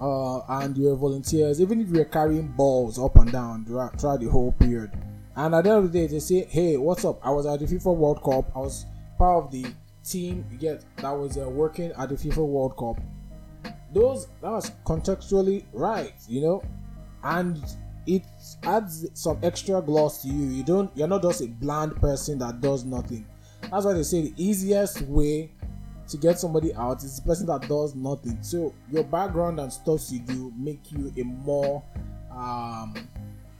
uh, 0.00 0.60
and 0.60 0.76
you're 0.76 0.96
volunteers, 0.96 1.60
even 1.60 1.80
if 1.80 1.88
you're 1.88 2.04
carrying 2.04 2.48
balls 2.48 2.98
up 2.98 3.16
and 3.16 3.32
down 3.32 3.64
throughout, 3.64 3.98
throughout 3.98 4.20
the 4.20 4.28
whole 4.28 4.52
period, 4.52 4.90
and 5.36 5.54
at 5.54 5.64
the 5.64 5.70
end 5.70 5.84
of 5.84 5.92
the 5.92 5.98
day, 6.00 6.06
they 6.06 6.20
say, 6.20 6.44
hey, 6.44 6.76
what's 6.76 7.04
up? 7.04 7.18
I 7.26 7.30
was 7.30 7.46
at 7.46 7.60
the 7.60 7.66
FIFA 7.66 7.96
World 7.96 8.22
Cup, 8.22 8.54
I 8.54 8.60
was 8.60 8.86
part 9.16 9.44
of 9.44 9.50
the 9.50 9.66
team 10.04 10.44
you 10.50 10.58
get 10.58 10.84
that 10.98 11.10
was 11.10 11.38
uh, 11.38 11.48
working 11.48 11.92
at 11.98 12.10
the 12.10 12.14
FIFA 12.14 12.46
World 12.46 12.76
Cup. 12.76 13.02
Those 13.92 14.26
that 14.42 14.50
was 14.50 14.70
contextually 14.84 15.64
right, 15.72 16.12
you 16.28 16.42
know 16.42 16.62
and 17.24 17.58
it 18.06 18.24
adds 18.62 19.06
some 19.14 19.38
extra 19.42 19.80
gloss 19.80 20.22
to 20.22 20.28
you. 20.28 20.48
You 20.48 20.62
don't 20.62 20.96
you're 20.96 21.08
not 21.08 21.22
just 21.22 21.40
a 21.40 21.46
bland 21.46 21.96
person 21.96 22.38
that 22.38 22.60
does 22.60 22.84
nothing. 22.84 23.26
That's 23.70 23.84
why 23.84 23.92
they 23.94 24.02
say 24.02 24.22
the 24.22 24.34
easiest 24.36 25.02
way 25.02 25.50
to 26.08 26.16
get 26.18 26.38
somebody 26.38 26.74
out 26.74 27.02
is 27.02 27.16
the 27.16 27.22
person 27.22 27.46
that 27.46 27.68
does 27.68 27.94
nothing. 27.94 28.38
So 28.42 28.74
your 28.90 29.04
background 29.04 29.58
and 29.58 29.72
stuff 29.72 30.02
you 30.10 30.20
do 30.20 30.52
make 30.56 30.92
you 30.92 31.12
a 31.16 31.22
more 31.24 31.82
um 32.30 32.94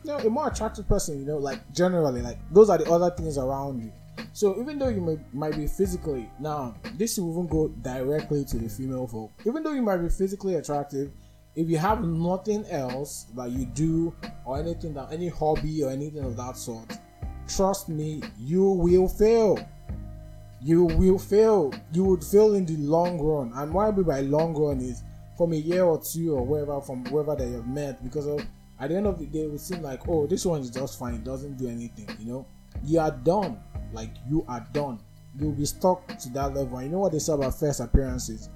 you 0.03 0.11
know 0.11 0.19
a 0.19 0.31
more 0.31 0.49
attractive 0.49 0.87
person, 0.87 1.19
you 1.19 1.27
know, 1.27 1.39
like 1.39 1.61
generally 1.73 2.23
like 2.23 2.39
those 2.53 2.69
are 2.69 2.79
the 2.79 2.91
other 2.91 3.11
things 3.11 3.39
around 3.39 3.83
you. 3.83 3.93
So 4.33 4.61
even 4.61 4.79
though 4.79 4.89
you 4.89 5.01
may, 5.01 5.19
might 5.33 5.57
be 5.57 5.67
physically 5.67 6.29
now, 6.41 6.75
this 6.97 7.19
will 7.19 7.33
even 7.33 7.47
go 7.47 7.69
directly 7.69 8.45
to 8.45 8.59
the 8.59 8.69
female 8.69 9.07
folk. 9.07 9.33
Even 9.47 9.63
though 9.63 9.73
you 9.73 9.83
might 9.83 9.99
be 9.99 10.09
physically 10.09 10.57
attractive, 10.57 11.13
if 11.57 11.69
you 11.69 11.79
have 11.79 12.05
nothing 12.05 12.65
else 12.67 13.27
that 13.37 13.51
you 13.51 13.67
do 13.67 14.15
or 14.45 14.59
anything 14.59 14.93
that 14.95 15.13
any 15.13 15.29
hobby 15.29 15.83
or 15.85 15.91
anything 15.91 16.25
of 16.25 16.37
that 16.37 16.57
sort 16.57 16.99
trust 17.47 17.89
me 17.89 18.23
you 18.39 18.65
will 18.65 19.09
fail. 19.09 19.59
You 20.63 20.85
will 20.85 21.19
fail. 21.19 21.75
You 21.93 22.05
would 22.05 22.25
fail 22.25 22.55
in 22.55 22.65
the 22.65 22.77
long 22.79 23.21
run. 23.21 23.53
And 23.55 23.73
what 23.73 23.87
i 23.87 23.91
mean 23.91 24.05
by 24.05 24.21
long 24.21 24.55
run 24.55 24.81
is 24.81 25.03
from 25.37 25.53
a 25.53 25.57
year 25.57 25.85
or 25.85 26.01
two 26.01 26.35
or 26.35 26.45
wherever 26.45 26.81
from 26.81 27.05
wherever 27.05 27.37
they 27.37 27.51
have 27.53 27.67
met 27.67 28.03
because 28.03 28.27
of 28.27 28.41
at 28.81 28.91
the 28.91 28.97
end 28.97 29.07
of 29.07 29.19
the 29.19 29.27
day 29.27 29.41
it 29.41 29.51
would 29.51 29.61
seem 29.61 29.83
like 29.83 30.09
oh 30.09 30.27
this 30.27 30.47
one 30.47 30.61
is 30.61 30.71
just 30.71 30.99
fine 30.99 31.15
it 31.15 31.25
doesn't 31.25 31.57
do 31.57 31.69
anything 31.69 32.09
you 32.19 32.27
know? 32.27 32.47
You 32.85 33.01
are 33.01 33.11
done. 33.11 33.59
Like 33.93 34.11
you 34.29 34.45
are 34.49 34.67
done. 34.73 35.01
You'll 35.39 35.53
be 35.53 35.65
stuck 35.65 36.07
to 36.19 36.29
that 36.31 36.55
level. 36.55 36.83
You 36.83 36.89
know 36.89 36.99
what 36.99 37.13
they 37.13 37.19
say 37.19 37.33
about 37.33 37.59
first 37.59 37.81
appearances? 37.81 38.49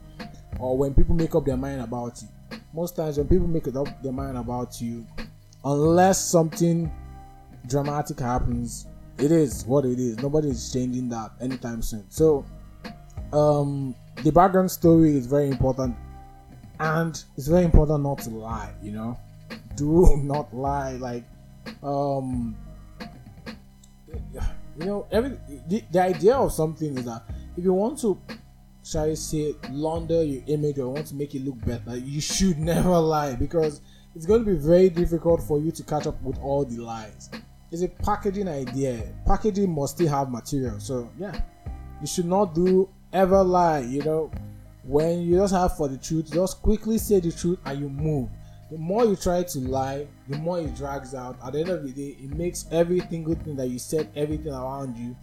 Or 0.59 0.77
when 0.77 0.95
people 0.95 1.15
make 1.15 1.35
up 1.35 1.45
their 1.45 1.57
mind 1.57 1.81
about 1.81 2.21
you 2.23 2.29
most 2.73 2.97
times 2.97 3.19
when 3.19 3.29
people 3.29 3.47
make 3.47 3.67
up 3.69 4.03
their 4.03 4.13
mind 4.13 4.37
about 4.37 4.81
you, 4.81 5.07
unless 5.65 6.25
something 6.25 6.93
dramatic 7.67 8.21
happens, 8.21 8.87
it 9.19 9.33
is 9.33 9.65
what 9.67 9.85
it 9.85 9.99
is. 9.99 10.19
Nobody 10.19 10.49
is 10.49 10.73
changing 10.73 11.09
that 11.11 11.33
anytime 11.41 11.83
soon. 11.83 12.05
So, 12.09 12.45
um, 13.33 13.95
the 14.23 14.33
background 14.33 14.71
story 14.71 15.17
is 15.17 15.27
very 15.27 15.49
important, 15.49 15.97
and 16.81 17.23
it's 17.37 17.49
very 17.49 17.65
important 17.65 18.03
not 18.03 18.19
to 18.19 18.31
lie. 18.31 18.73
You 18.83 18.93
know, 18.93 19.21
do 19.77 20.21
not 20.23 20.55
lie. 20.55 20.93
Like, 20.93 21.25
um, 21.83 22.57
you 24.79 24.87
know, 24.87 25.07
every 25.11 25.39
the, 25.69 25.83
the 25.91 26.01
idea 26.01 26.37
of 26.37 26.53
something 26.53 26.97
is 26.97 27.05
that 27.05 27.25
if 27.57 27.65
you 27.65 27.73
want 27.73 27.99
to 28.01 28.21
shall 28.89 29.05
I 29.05 29.15
say, 29.15 29.55
launder 29.71 30.25
your 30.25 30.43
image 30.47 30.79
or 30.79 30.89
want 30.89 31.07
to 31.09 31.15
make 31.15 31.35
it 31.35 31.45
look 31.45 31.63
better, 31.65 31.97
you 31.97 32.21
should 32.21 32.59
never 32.73 32.99
lie 32.99 33.35
because 33.35 33.83
it's 34.15 34.25
going 34.25 34.45
to 34.45 34.51
be 34.51 34.57
very 34.57 34.89
difficult 34.89 35.43
for 35.43 35.61
you 35.61 35.71
to 35.73 35.83
catch 35.83 36.07
up 36.07 36.21
with 36.23 36.39
all 36.39 36.65
the 36.65 36.79
lies. 36.79 37.29
It's 37.71 37.83
a 37.83 37.89
packaging 37.89 38.49
idea. 38.49 39.13
Packaging 39.27 39.75
must 39.75 39.97
still 39.97 40.09
have 40.09 40.31
material. 40.31 40.81
So, 40.81 41.11
yeah, 41.19 41.39
you 42.01 42.07
should 42.07 42.25
not 42.25 42.55
do 42.55 42.89
ever 43.13 43.43
lie. 43.45 43.81
You 43.81 44.03
know, 44.03 44.31
when 44.85 45.21
you 45.21 45.37
just 45.37 45.53
have 45.53 45.77
for 45.77 45.89
the 45.89 45.99
truth, 45.99 46.33
just 46.33 46.63
quickly 46.63 46.97
say 46.97 47.21
the 47.21 47.31
truth 47.31 47.59
and 47.67 47.79
you 47.79 47.91
move. 47.91 48.31
The 48.71 48.79
more 48.79 49.05
you 49.05 49.17
try 49.17 49.43
to 49.43 49.59
lie, 49.61 50.07
the 50.29 50.39
more 50.39 50.61
it 50.61 50.75
drags 50.75 51.15
out. 51.15 51.37
At 51.45 51.53
the 51.53 51.61
end 51.61 51.69
of 51.69 51.83
the 51.83 51.93
day, 51.93 52.17
it 52.23 52.35
makes 52.35 52.67
everything 52.71 53.23
good 53.23 53.43
thing 53.43 53.57
that 53.57 53.69
you 53.69 53.79
said, 53.79 54.11
everything 54.17 54.53
around 54.53 54.97
you, 54.97 55.15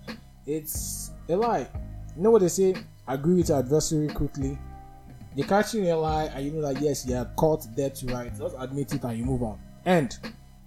it's 0.45 1.12
a 1.30 1.36
lie. 1.36 1.67
You 2.15 2.23
know 2.23 2.32
what 2.32 2.41
they 2.41 2.47
say? 2.47 2.75
Agree 3.08 3.36
with 3.36 3.50
your 3.50 3.60
adversary 3.60 4.08
quickly. 4.08 4.58
They 5.36 5.44
catch 5.44 5.74
you 5.74 5.82
in 5.82 5.89
a 5.89 5.98
lie, 5.98 6.26
and 6.26 6.46
you 6.46 6.52
know 6.52 6.62
that 6.62 6.82
yes, 6.82 7.06
you 7.06 7.15
are 7.15 7.26
caught 7.36 7.68
dead 7.76 7.96
to 7.96 8.08
right. 8.08 8.36
Just 8.38 8.56
admit 8.58 8.94
it 8.94 9.04
and 9.04 9.18
you 9.18 9.26
move 9.26 9.44
on. 9.44 9.60
And 9.86 10.18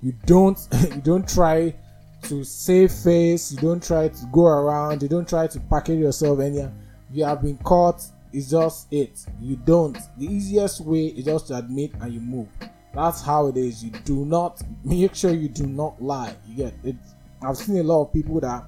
you 0.02 0.12
don't 0.26 0.58
you 0.94 1.00
don't 1.00 1.28
try 1.28 1.74
to 2.22 2.44
save 2.44 2.92
face. 2.92 3.52
You 3.52 3.58
don't 3.58 3.82
try 3.82 4.08
to 4.08 4.26
go 4.32 4.46
around. 4.46 5.02
You 5.02 5.08
don't 5.08 5.28
try 5.28 5.46
to 5.46 5.60
package 5.60 6.00
yourself 6.00 6.40
anyhow. 6.40 6.70
You 7.12 7.24
have 7.24 7.42
been 7.42 7.56
caught. 7.58 8.02
It's 8.32 8.50
just 8.50 8.92
it. 8.92 9.24
You 9.40 9.56
don't. 9.56 9.96
The 10.18 10.26
easiest 10.26 10.82
way 10.82 11.06
is 11.06 11.24
just 11.24 11.48
to 11.48 11.56
admit 11.56 11.92
and 12.00 12.12
you 12.12 12.20
move. 12.20 12.48
That's 12.94 13.22
how 13.22 13.46
it 13.46 13.56
is. 13.56 13.82
You 13.82 13.90
do 14.04 14.24
not 14.26 14.62
make 14.84 15.14
sure 15.14 15.30
you 15.30 15.48
do 15.48 15.66
not 15.66 16.02
lie. 16.02 16.36
You 16.46 16.56
get 16.56 16.74
it. 16.84 16.96
I've 17.40 17.56
seen 17.56 17.78
a 17.78 17.82
lot 17.82 18.02
of 18.02 18.12
people 18.12 18.40
that 18.40 18.64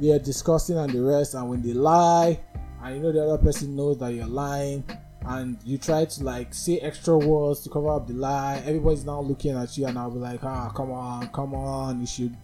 they 0.00 0.10
are 0.12 0.18
discussing 0.18 0.78
and 0.78 0.90
the 0.90 1.02
rest, 1.02 1.34
and 1.34 1.48
when 1.48 1.62
they 1.62 1.74
lie, 1.74 2.40
and 2.82 2.96
you 2.96 3.02
know 3.02 3.12
the 3.12 3.22
other 3.22 3.42
person 3.42 3.76
knows 3.76 3.98
that 3.98 4.12
you're 4.12 4.26
lying 4.26 4.84
and 5.26 5.58
you 5.64 5.78
try 5.78 6.04
to 6.04 6.24
like 6.24 6.54
say 6.54 6.78
extra 6.78 7.16
words 7.16 7.60
to 7.60 7.68
cover 7.68 7.90
up 7.90 8.06
the 8.06 8.14
lie. 8.14 8.62
Everybody's 8.64 9.04
now 9.04 9.20
looking 9.20 9.56
at 9.56 9.76
you 9.76 9.86
and 9.86 9.98
i'll 9.98 10.10
be 10.10 10.18
like 10.18 10.42
ah 10.44 10.70
come 10.70 10.90
on 10.90 11.28
come 11.28 11.54
on. 11.54 12.00
You 12.00 12.06
should 12.06 12.36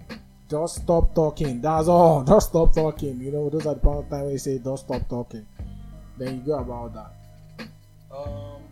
just 0.49 0.83
stop 0.83 1.14
talking. 1.14 1.61
That's 1.61 1.88
all. 1.88 2.22
Just 2.29 2.51
stop 2.51 2.72
talking. 2.72 3.20
You 3.20 3.33
know 3.33 3.51
those 3.51 3.66
are 3.66 3.75
the 3.75 3.81
part 3.81 4.05
of 4.05 4.11
time 4.11 4.22
when 4.22 4.33
you 4.33 4.38
say 4.38 4.59
don't 4.59 4.77
stop 4.77 5.09
talking. 5.09 5.44
Then 6.18 6.37
you 6.37 6.40
go 6.42 6.59
about 6.59 6.94
that. 6.94 7.66
Um 8.14 8.62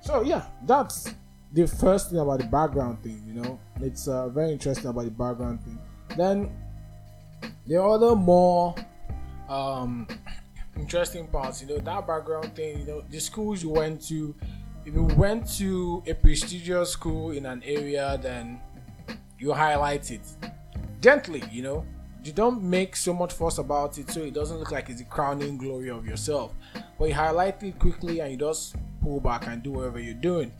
so 0.00 0.22
yeah 0.22 0.44
that's 0.64 1.12
the 1.52 1.66
first 1.66 2.10
thing 2.10 2.20
about 2.20 2.38
the 2.40 2.46
background 2.46 3.02
thing 3.02 3.22
you 3.26 3.42
know? 3.42 3.58
It's 3.80 4.08
uh, 4.08 4.28
very 4.28 4.52
interesting 4.52 4.86
about 4.86 5.04
the 5.04 5.10
background 5.10 5.60
thing. 5.62 5.78
Then 6.16 6.50
the 7.66 7.82
other 7.82 8.14
more 8.14 8.74
um 9.48 10.06
interesting 10.78 11.26
parts. 11.28 11.62
You 11.62 11.68
know, 11.68 11.78
that 11.78 12.06
background 12.06 12.54
thing, 12.54 12.80
you 12.80 12.86
know, 12.86 13.02
the 13.10 13.20
schools 13.20 13.62
you 13.62 13.70
went 13.70 14.02
to, 14.08 14.34
if 14.84 14.94
you 14.94 15.04
went 15.16 15.48
to 15.58 16.02
a 16.06 16.14
prestigious 16.14 16.90
school 16.90 17.30
in 17.30 17.46
an 17.46 17.62
area, 17.64 18.18
then 18.22 18.60
you 19.38 19.52
highlight 19.52 20.10
it 20.10 20.22
gently, 21.00 21.42
you 21.50 21.62
know. 21.62 21.84
You 22.24 22.32
don't 22.32 22.60
make 22.60 22.96
so 22.96 23.14
much 23.14 23.34
fuss 23.34 23.58
about 23.58 23.98
it 23.98 24.10
so 24.10 24.20
it 24.20 24.34
doesn't 24.34 24.58
look 24.58 24.72
like 24.72 24.90
it's 24.90 24.98
the 24.98 25.06
crowning 25.06 25.56
glory 25.56 25.90
of 25.90 26.04
yourself. 26.04 26.54
But 26.98 27.08
you 27.08 27.14
highlight 27.14 27.62
it 27.62 27.78
quickly 27.78 28.18
and 28.18 28.32
you 28.32 28.36
just 28.36 28.74
pull 29.00 29.20
back 29.20 29.46
and 29.46 29.62
do 29.62 29.70
whatever 29.70 30.00
you're 30.00 30.14
doing. 30.14 30.52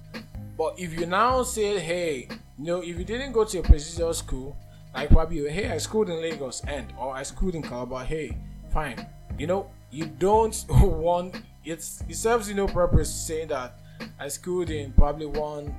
But 0.56 0.78
if 0.78 0.98
you 0.98 1.06
now 1.06 1.42
say, 1.42 1.80
hey, 1.80 2.28
you 2.56 2.64
know, 2.64 2.82
if 2.82 2.96
you 2.96 3.04
didn't 3.04 3.32
go 3.32 3.44
to 3.44 3.58
a 3.58 3.62
prestigious 3.62 4.18
school, 4.18 4.56
like 4.94 5.10
probably, 5.10 5.50
hey, 5.50 5.68
I 5.70 5.78
schooled 5.78 6.08
in 6.08 6.22
Lagos 6.22 6.62
and 6.68 6.92
or 6.96 7.14
I 7.14 7.24
schooled 7.24 7.56
in 7.56 7.62
Calabar, 7.62 8.04
hey, 8.04 8.36
fine. 8.70 9.04
You 9.36 9.48
know, 9.48 9.70
you 9.90 10.06
don't 10.06 10.64
want 10.70 11.36
it's 11.64 12.02
it 12.08 12.16
serves 12.16 12.48
you 12.48 12.54
no 12.54 12.66
purpose 12.66 13.12
saying 13.12 13.48
that 13.48 13.78
I 14.18 14.28
schooled 14.28 14.70
in 14.70 14.92
probably 14.92 15.26
one 15.26 15.74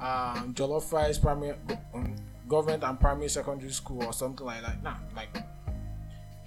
um 0.00 0.54
Jollof 0.54 0.92
Rice 0.92 1.18
primary 1.18 1.56
um, 1.94 2.14
government 2.48 2.84
and 2.84 2.98
primary 3.00 3.28
secondary 3.28 3.72
school 3.72 4.04
or 4.04 4.12
something 4.12 4.46
like 4.46 4.62
that. 4.62 4.82
Nah, 4.82 4.96
like 5.16 5.28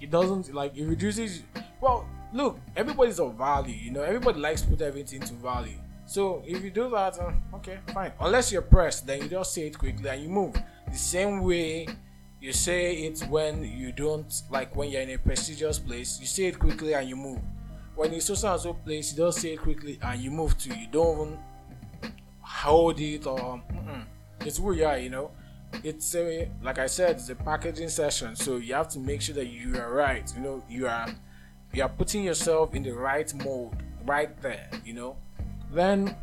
it 0.00 0.10
doesn't 0.10 0.54
like 0.54 0.76
it 0.76 0.86
reduces 0.86 1.42
well 1.80 2.06
look 2.32 2.58
everybody's 2.76 3.18
of 3.18 3.34
value 3.34 3.74
you 3.74 3.90
know 3.90 4.02
everybody 4.02 4.38
likes 4.38 4.62
to 4.62 4.68
put 4.68 4.80
everything 4.80 5.20
to 5.20 5.34
value. 5.34 5.78
So 6.06 6.42
if 6.46 6.62
you 6.62 6.70
do 6.70 6.88
that 6.90 7.18
uh, 7.18 7.32
okay 7.56 7.78
fine. 7.92 8.12
Unless 8.20 8.52
you're 8.52 8.62
pressed 8.62 9.06
then 9.06 9.22
you 9.22 9.28
just 9.28 9.52
say 9.52 9.66
it 9.66 9.78
quickly 9.78 10.08
and 10.08 10.22
you 10.22 10.28
move. 10.28 10.54
The 10.90 10.96
same 10.96 11.40
way 11.42 11.88
you 12.40 12.52
say 12.52 12.94
it 13.04 13.20
when 13.28 13.64
you 13.64 13.92
don't 13.92 14.42
like 14.50 14.74
when 14.76 14.90
you're 14.90 15.02
in 15.02 15.10
a 15.10 15.18
prestigious 15.18 15.78
place 15.78 16.18
you 16.20 16.26
say 16.26 16.44
it 16.44 16.58
quickly 16.58 16.94
and 16.94 17.08
you 17.08 17.16
move 17.16 17.40
when 17.94 18.12
it's 18.12 18.26
so 18.26 18.52
and 18.52 18.60
so 18.60 18.72
place 18.72 19.12
you 19.12 19.18
just 19.18 19.40
say 19.40 19.54
it 19.54 19.60
quickly 19.60 19.98
and 20.02 20.20
you 20.20 20.30
move 20.30 20.56
to 20.58 20.68
you 20.76 20.86
don't 20.90 21.20
even 21.20 22.12
hold 22.40 23.00
it 23.00 23.26
or 23.26 23.38
mm-mm. 23.72 24.04
it's 24.40 24.58
who 24.58 24.72
you 24.72 24.84
are 24.84 24.98
you 24.98 25.10
know 25.10 25.30
it's 25.84 26.14
a 26.14 26.50
like 26.62 26.78
I 26.78 26.86
said, 26.86 27.16
it's 27.16 27.28
a 27.28 27.34
packaging 27.34 27.88
session, 27.88 28.34
so 28.36 28.56
you 28.56 28.74
have 28.74 28.88
to 28.90 28.98
make 28.98 29.20
sure 29.20 29.34
that 29.34 29.46
you 29.46 29.76
are 29.78 29.92
right. 29.92 30.30
You 30.36 30.42
know, 30.42 30.64
you 30.68 30.86
are 30.88 31.08
you 31.72 31.82
are 31.82 31.88
putting 31.88 32.24
yourself 32.24 32.74
in 32.74 32.82
the 32.82 32.92
right 32.92 33.32
mode 33.34 33.76
right 34.04 34.40
there. 34.42 34.70
You 34.84 34.94
know, 34.94 35.16
then 35.72 36.16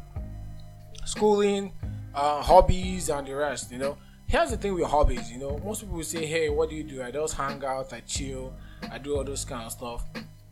schooling, 1.06 1.74
uh, 2.14 2.42
hobbies, 2.42 3.10
and 3.10 3.28
the 3.28 3.36
rest. 3.36 3.72
You 3.72 3.78
know, 3.78 3.98
here's 4.28 4.52
the 4.52 4.58
thing 4.58 4.74
with 4.74 4.86
hobbies. 4.86 5.32
You 5.32 5.40
know, 5.40 5.58
most 5.64 5.82
people 5.82 6.04
say, 6.04 6.26
"Hey, 6.26 6.50
what 6.50 6.70
do 6.70 6.76
you 6.76 6.84
do?" 6.84 7.02
I 7.04 7.12
just 7.12 7.36
hang 7.36 7.64
out, 7.64 7.94
I 7.94 8.02
chill, 8.02 8.54
I 8.92 8.98
do 8.98 9.16
all 9.16 9.24
those 9.24 9.46
kind 9.46 9.64
of 9.64 9.72
stuff. 9.72 10.04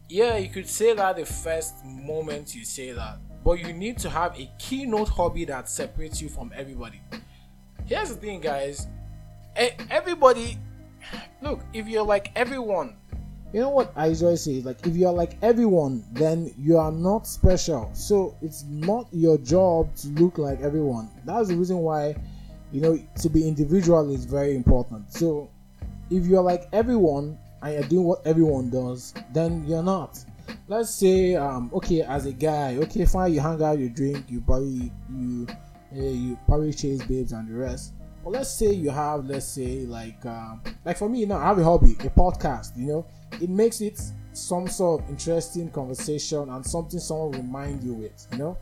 Yeah, 0.09 0.37
you 0.37 0.49
could 0.49 0.67
say 0.67 0.93
that 0.93 1.15
the 1.15 1.25
first 1.25 1.83
moment 1.85 2.55
you 2.55 2.65
say 2.65 2.91
that, 2.91 3.17
but 3.43 3.53
you 3.53 3.73
need 3.73 3.97
to 3.99 4.09
have 4.09 4.39
a 4.39 4.49
keynote 4.59 5.09
hobby 5.09 5.45
that 5.45 5.69
separates 5.69 6.21
you 6.21 6.29
from 6.29 6.51
everybody 6.55 7.01
here's 7.85 8.09
the 8.09 8.15
thing, 8.15 8.39
guys. 8.39 8.87
Everybody, 9.89 10.57
look, 11.41 11.61
if 11.73 11.87
you're 11.87 12.05
like 12.05 12.31
everyone, 12.35 12.95
you 13.53 13.59
know 13.59 13.69
what 13.69 13.93
I 13.95 14.07
usually 14.07 14.37
say? 14.37 14.61
Like, 14.61 14.85
if 14.87 14.95
you're 14.95 15.11
like 15.11 15.37
everyone, 15.43 16.03
then 16.11 16.51
you 16.57 16.77
are 16.77 16.91
not 16.91 17.27
special. 17.27 17.91
So 17.93 18.35
it's 18.41 18.63
not 18.63 19.07
your 19.11 19.37
job 19.37 19.95
to 19.97 20.07
look 20.07 20.39
like 20.39 20.61
everyone. 20.61 21.09
That's 21.23 21.49
the 21.49 21.55
reason 21.55 21.77
why, 21.77 22.15
you 22.73 22.81
know, 22.81 22.99
to 23.21 23.29
be 23.29 23.47
individual 23.47 24.13
is 24.13 24.25
very 24.25 24.55
important. 24.55 25.13
So 25.13 25.49
if 26.09 26.25
you're 26.25 26.41
like 26.41 26.67
everyone 26.73 27.37
and 27.61 27.73
you're 27.73 27.83
doing 27.83 28.05
what 28.05 28.25
everyone 28.25 28.69
does, 28.69 29.13
then 29.31 29.63
you're 29.65 29.83
not. 29.83 30.19
Let's 30.67 30.89
say, 30.89 31.35
um, 31.35 31.69
okay, 31.73 32.01
as 32.01 32.25
a 32.25 32.33
guy, 32.33 32.75
okay, 32.77 33.05
fine, 33.05 33.33
you 33.33 33.39
hang 33.39 33.61
out, 33.63 33.79
you 33.79 33.89
drink, 33.89 34.25
you 34.27 34.41
probably 34.41 34.91
you 35.09 35.47
you 35.93 36.37
probably 36.47 36.73
chase 36.73 37.01
babes 37.03 37.31
and 37.31 37.47
the 37.47 37.53
rest. 37.53 37.93
but 38.23 38.31
let's 38.31 38.51
say 38.53 38.71
you 38.71 38.89
have, 38.89 39.25
let's 39.25 39.45
say, 39.45 39.85
like, 39.85 40.25
um, 40.25 40.61
like 40.85 40.97
for 40.97 41.09
me, 41.09 41.19
you 41.19 41.25
know, 41.27 41.37
I 41.37 41.45
have 41.45 41.59
a 41.59 41.63
hobby, 41.63 41.91
a 41.99 42.09
podcast. 42.09 42.75
You 42.77 42.87
know, 42.87 43.05
it 43.41 43.49
makes 43.49 43.81
it 43.81 44.01
some 44.31 44.67
sort 44.67 45.03
of 45.03 45.09
interesting 45.09 45.69
conversation 45.69 46.49
and 46.49 46.65
something 46.65 46.99
someone 46.99 47.31
remind 47.31 47.83
you 47.83 47.93
with. 47.93 48.27
You 48.31 48.37
know, 48.37 48.57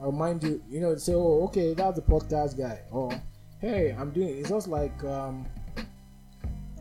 I 0.00 0.06
remind 0.06 0.42
you, 0.42 0.62
you 0.70 0.80
know, 0.80 0.96
say, 0.96 1.14
oh, 1.14 1.44
okay, 1.44 1.74
that's 1.74 1.96
the 1.96 2.02
podcast 2.02 2.56
guy, 2.56 2.80
or 2.90 3.10
hey, 3.62 3.96
I'm 3.98 4.10
doing. 4.10 4.36
It's 4.38 4.50
just 4.50 4.68
like 4.68 5.02
um, 5.04 5.46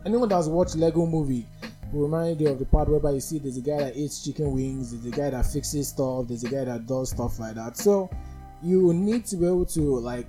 anyone 0.06 0.28
that's 0.28 0.48
watched 0.48 0.76
Lego 0.76 1.06
Movie 1.06 1.46
will 1.94 2.02
remind 2.02 2.41
you 2.41 2.50
of 2.50 2.60
the 2.60 2.65
part 2.65 2.89
whereby 2.89 3.12
you 3.12 3.20
see 3.20 3.38
there's 3.38 3.58
a 3.58 3.62
guy 3.62 3.78
that 3.78 3.96
eats 3.96 4.26
chicken 4.26 4.52
wings, 4.52 4.91
there's 4.91 5.13
a 5.13 5.15
guy 5.15 5.30
that 5.30 5.46
fixes 5.46 5.89
stuff, 5.89 6.28
there's 6.28 6.44
a 6.44 6.50
guy 6.50 6.65
that 6.65 6.88
does 6.88 7.12
stuff 7.12 7.39
like 7.39 7.56
that. 7.56 7.78
So 7.78 8.10
you 8.63 8.94
need 8.94 9.26
to 9.28 9.38
be 9.38 9.46
able 9.46 9.65
to 9.67 9.82
like 10.00 10.28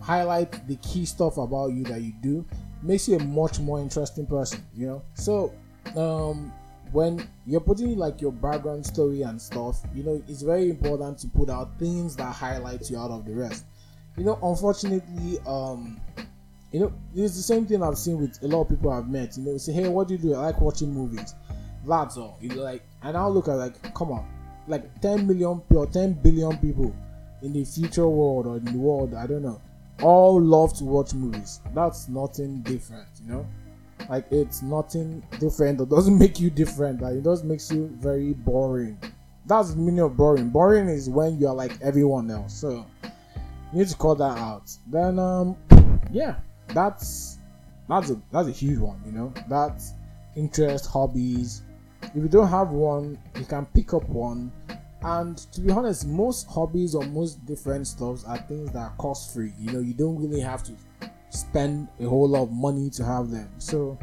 highlight 0.00 0.66
the 0.66 0.76
key 0.76 1.04
stuff 1.04 1.36
about 1.36 1.72
you 1.72 1.84
that 1.84 2.00
you 2.00 2.12
do 2.22 2.44
makes 2.82 3.08
you 3.08 3.16
a 3.16 3.22
much 3.22 3.58
more 3.58 3.80
interesting 3.80 4.26
person 4.26 4.62
you 4.74 4.86
know 4.86 5.02
so 5.14 5.50
um 5.96 6.52
when 6.92 7.26
you're 7.46 7.60
putting 7.60 7.96
like 7.96 8.20
your 8.20 8.30
background 8.30 8.84
story 8.84 9.22
and 9.22 9.40
stuff 9.40 9.80
you 9.94 10.02
know 10.02 10.22
it's 10.28 10.42
very 10.42 10.68
important 10.68 11.18
to 11.18 11.26
put 11.28 11.48
out 11.48 11.78
things 11.78 12.14
that 12.14 12.30
highlight 12.34 12.90
you 12.90 12.98
out 12.98 13.10
of 13.10 13.24
the 13.24 13.34
rest 13.34 13.64
you 14.16 14.24
know 14.24 14.38
unfortunately 14.42 15.38
um 15.46 16.00
you 16.72 16.80
know 16.80 16.92
it's 17.14 17.36
the 17.36 17.42
same 17.42 17.66
thing 17.66 17.82
i've 17.82 17.98
seen 17.98 18.20
with 18.20 18.38
a 18.42 18.46
lot 18.46 18.62
of 18.62 18.68
people 18.68 18.90
i've 18.90 19.08
met 19.08 19.36
you 19.36 19.44
know 19.44 19.56
say 19.56 19.72
hey 19.72 19.88
what 19.88 20.08
do 20.08 20.14
you 20.14 20.18
do 20.18 20.34
i 20.34 20.46
like 20.46 20.60
watching 20.60 20.92
movies 20.92 21.34
that's 21.86 22.16
all 22.16 22.38
you 22.40 22.48
know 22.48 22.62
like 22.62 22.82
and 23.02 23.16
i'll 23.16 23.32
look 23.32 23.48
at 23.48 23.54
like 23.54 23.94
come 23.94 24.10
on 24.10 24.26
like 24.66 25.00
10 25.00 25.26
million 25.26 25.60
or 25.74 25.86
10 25.86 26.14
billion 26.14 26.56
people 26.58 26.94
in 27.42 27.52
the 27.52 27.64
future 27.64 28.08
world 28.08 28.46
or 28.46 28.56
in 28.56 28.64
the 28.64 28.78
world, 28.78 29.14
I 29.14 29.26
don't 29.26 29.42
know, 29.42 29.60
all 30.02 30.40
love 30.40 30.74
to 30.78 30.84
watch 30.84 31.12
movies. 31.14 31.60
That's 31.74 32.08
nothing 32.08 32.62
different, 32.62 33.06
you 33.22 33.32
know? 33.32 33.46
Like 34.08 34.26
it's 34.30 34.62
nothing 34.62 35.22
different 35.38 35.78
that 35.78 35.90
doesn't 35.90 36.18
make 36.18 36.40
you 36.40 36.50
different, 36.50 37.02
like 37.02 37.14
it 37.14 37.24
just 37.24 37.44
makes 37.44 37.70
you 37.70 37.88
very 38.00 38.32
boring. 38.32 38.98
That's 39.46 39.70
the 39.70 39.76
meaning 39.76 40.00
of 40.00 40.16
boring. 40.16 40.48
Boring 40.48 40.88
is 40.88 41.10
when 41.10 41.38
you're 41.38 41.54
like 41.54 41.72
everyone 41.82 42.30
else. 42.30 42.54
So 42.54 42.86
you 43.74 43.80
need 43.80 43.88
to 43.88 43.96
call 43.96 44.14
that 44.14 44.38
out. 44.38 44.70
Then 44.86 45.18
um 45.18 45.56
yeah, 46.12 46.36
that's 46.68 47.38
that's 47.88 48.10
a 48.10 48.20
that's 48.32 48.48
a 48.48 48.52
huge 48.52 48.78
one, 48.78 49.02
you 49.04 49.12
know. 49.12 49.34
That's 49.48 49.92
interest, 50.36 50.86
hobbies. 50.86 51.62
If 52.02 52.14
you 52.16 52.28
don't 52.28 52.48
have 52.48 52.70
one, 52.70 53.18
you 53.36 53.44
can 53.44 53.66
pick 53.66 53.92
up 53.92 54.08
one 54.08 54.52
and 55.02 55.36
to 55.52 55.60
be 55.60 55.70
honest, 55.70 56.06
most 56.06 56.46
hobbies 56.48 56.94
or 56.94 57.04
most 57.04 57.44
different 57.44 57.86
stuffs 57.86 58.24
are 58.24 58.38
things 58.38 58.70
that 58.72 58.78
are 58.78 58.94
cost 58.96 59.34
free. 59.34 59.52
You 59.58 59.72
know, 59.72 59.80
you 59.80 59.92
don't 59.92 60.16
really 60.16 60.40
have 60.40 60.62
to 60.64 60.72
spend 61.28 61.88
a 62.00 62.04
whole 62.04 62.28
lot 62.28 62.44
of 62.44 62.52
money 62.52 62.88
to 62.90 63.04
have 63.04 63.30
them. 63.30 63.50
So 63.58 63.98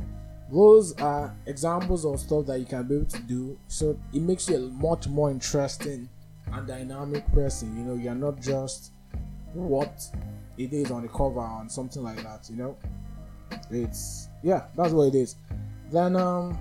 those 0.51 0.93
are 1.01 1.35
examples 1.47 2.05
of 2.05 2.19
stuff 2.19 2.45
that 2.47 2.59
you 2.59 2.65
can 2.65 2.87
be 2.87 2.95
able 2.95 3.05
to 3.05 3.21
do. 3.21 3.57
So 3.67 3.97
it 4.13 4.21
makes 4.21 4.49
you 4.49 4.57
a 4.57 4.59
much 4.59 5.07
more 5.07 5.31
interesting 5.31 6.07
and 6.51 6.67
dynamic 6.67 7.25
person. 7.31 7.75
You 7.77 7.83
know, 7.83 7.95
you're 7.95 8.13
not 8.13 8.39
just 8.41 8.91
what 9.53 10.03
it 10.57 10.73
is 10.73 10.91
on 10.91 11.03
the 11.03 11.07
cover 11.07 11.45
and 11.59 11.71
something 11.71 12.03
like 12.03 12.21
that. 12.23 12.49
You 12.49 12.55
know, 12.57 12.77
it's 13.69 14.29
yeah, 14.43 14.65
that's 14.75 14.93
what 14.93 15.07
it 15.07 15.15
is. 15.15 15.35
Then 15.91 16.15
um 16.15 16.59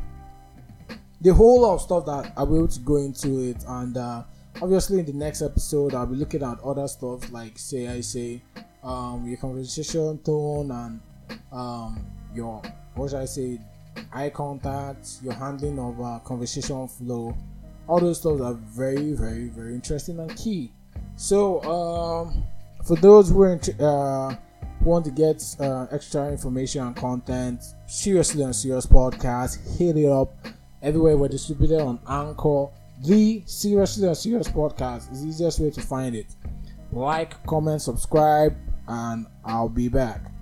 the 1.20 1.35
whole 1.35 1.61
lot 1.61 1.74
of 1.74 1.83
stuff 1.83 2.07
that 2.07 2.33
I'll 2.37 2.66
to 2.66 2.81
go 2.81 2.96
into 2.96 3.50
it, 3.50 3.62
and 3.68 3.96
uh, 3.96 4.24
obviously 4.62 5.00
in 5.00 5.07
the 5.07 5.12
next 5.12 5.42
episode 5.42 5.94
I'll 5.94 6.07
be 6.07 6.16
looking 6.16 6.42
at 6.42 6.59
other 6.61 6.88
stuff 6.88 7.31
like 7.31 7.59
say 7.59 7.88
I 7.88 8.00
say 8.00 8.42
um, 8.83 9.26
your 9.26 9.37
conversation 9.37 10.18
tone 10.18 10.70
and 10.70 11.00
um, 11.53 12.07
your 12.35 12.62
what 12.94 13.11
should 13.11 13.20
I 13.20 13.26
say 13.26 13.61
eye 14.12 14.31
contact, 14.31 15.22
your 15.22 15.35
handling 15.35 15.79
of 15.79 16.00
uh, 16.00 16.18
conversation 16.20 16.88
flow. 16.88 17.37
All 17.87 18.00
those 18.00 18.18
stuff 18.18 18.40
are 18.40 18.55
very, 18.55 19.12
very, 19.12 19.48
very 19.48 19.74
interesting 19.74 20.18
and 20.20 20.35
key. 20.37 20.72
So, 21.16 21.62
um, 21.62 22.44
for 22.90 22.96
those 22.96 23.31
who 23.31 23.44
uh, 23.85 24.35
want 24.83 25.05
to 25.05 25.12
get 25.12 25.40
uh, 25.61 25.87
extra 25.92 26.29
information 26.33 26.85
and 26.85 26.96
content, 26.96 27.62
seriously 27.87 28.42
unserious 28.42 28.85
podcast, 28.85 29.79
hit 29.79 29.96
it 29.96 30.09
up 30.09 30.35
Everywhere 30.83 31.16
we're 31.16 31.29
distributed 31.29 31.81
on 31.83 32.00
Anchor. 32.09 32.68
The 33.07 33.42
Seriously 33.46 34.09
Unserious 34.09 34.48
podcast 34.48 35.12
is 35.12 35.22
the 35.22 35.29
easiest 35.29 35.61
way 35.61 35.70
to 35.70 35.81
find 35.81 36.16
it. 36.16 36.35
Like, 36.90 37.46
comment, 37.46 37.83
subscribe, 37.83 38.57
and 38.88 39.26
I'll 39.44 39.68
be 39.68 39.88
back. 39.88 40.33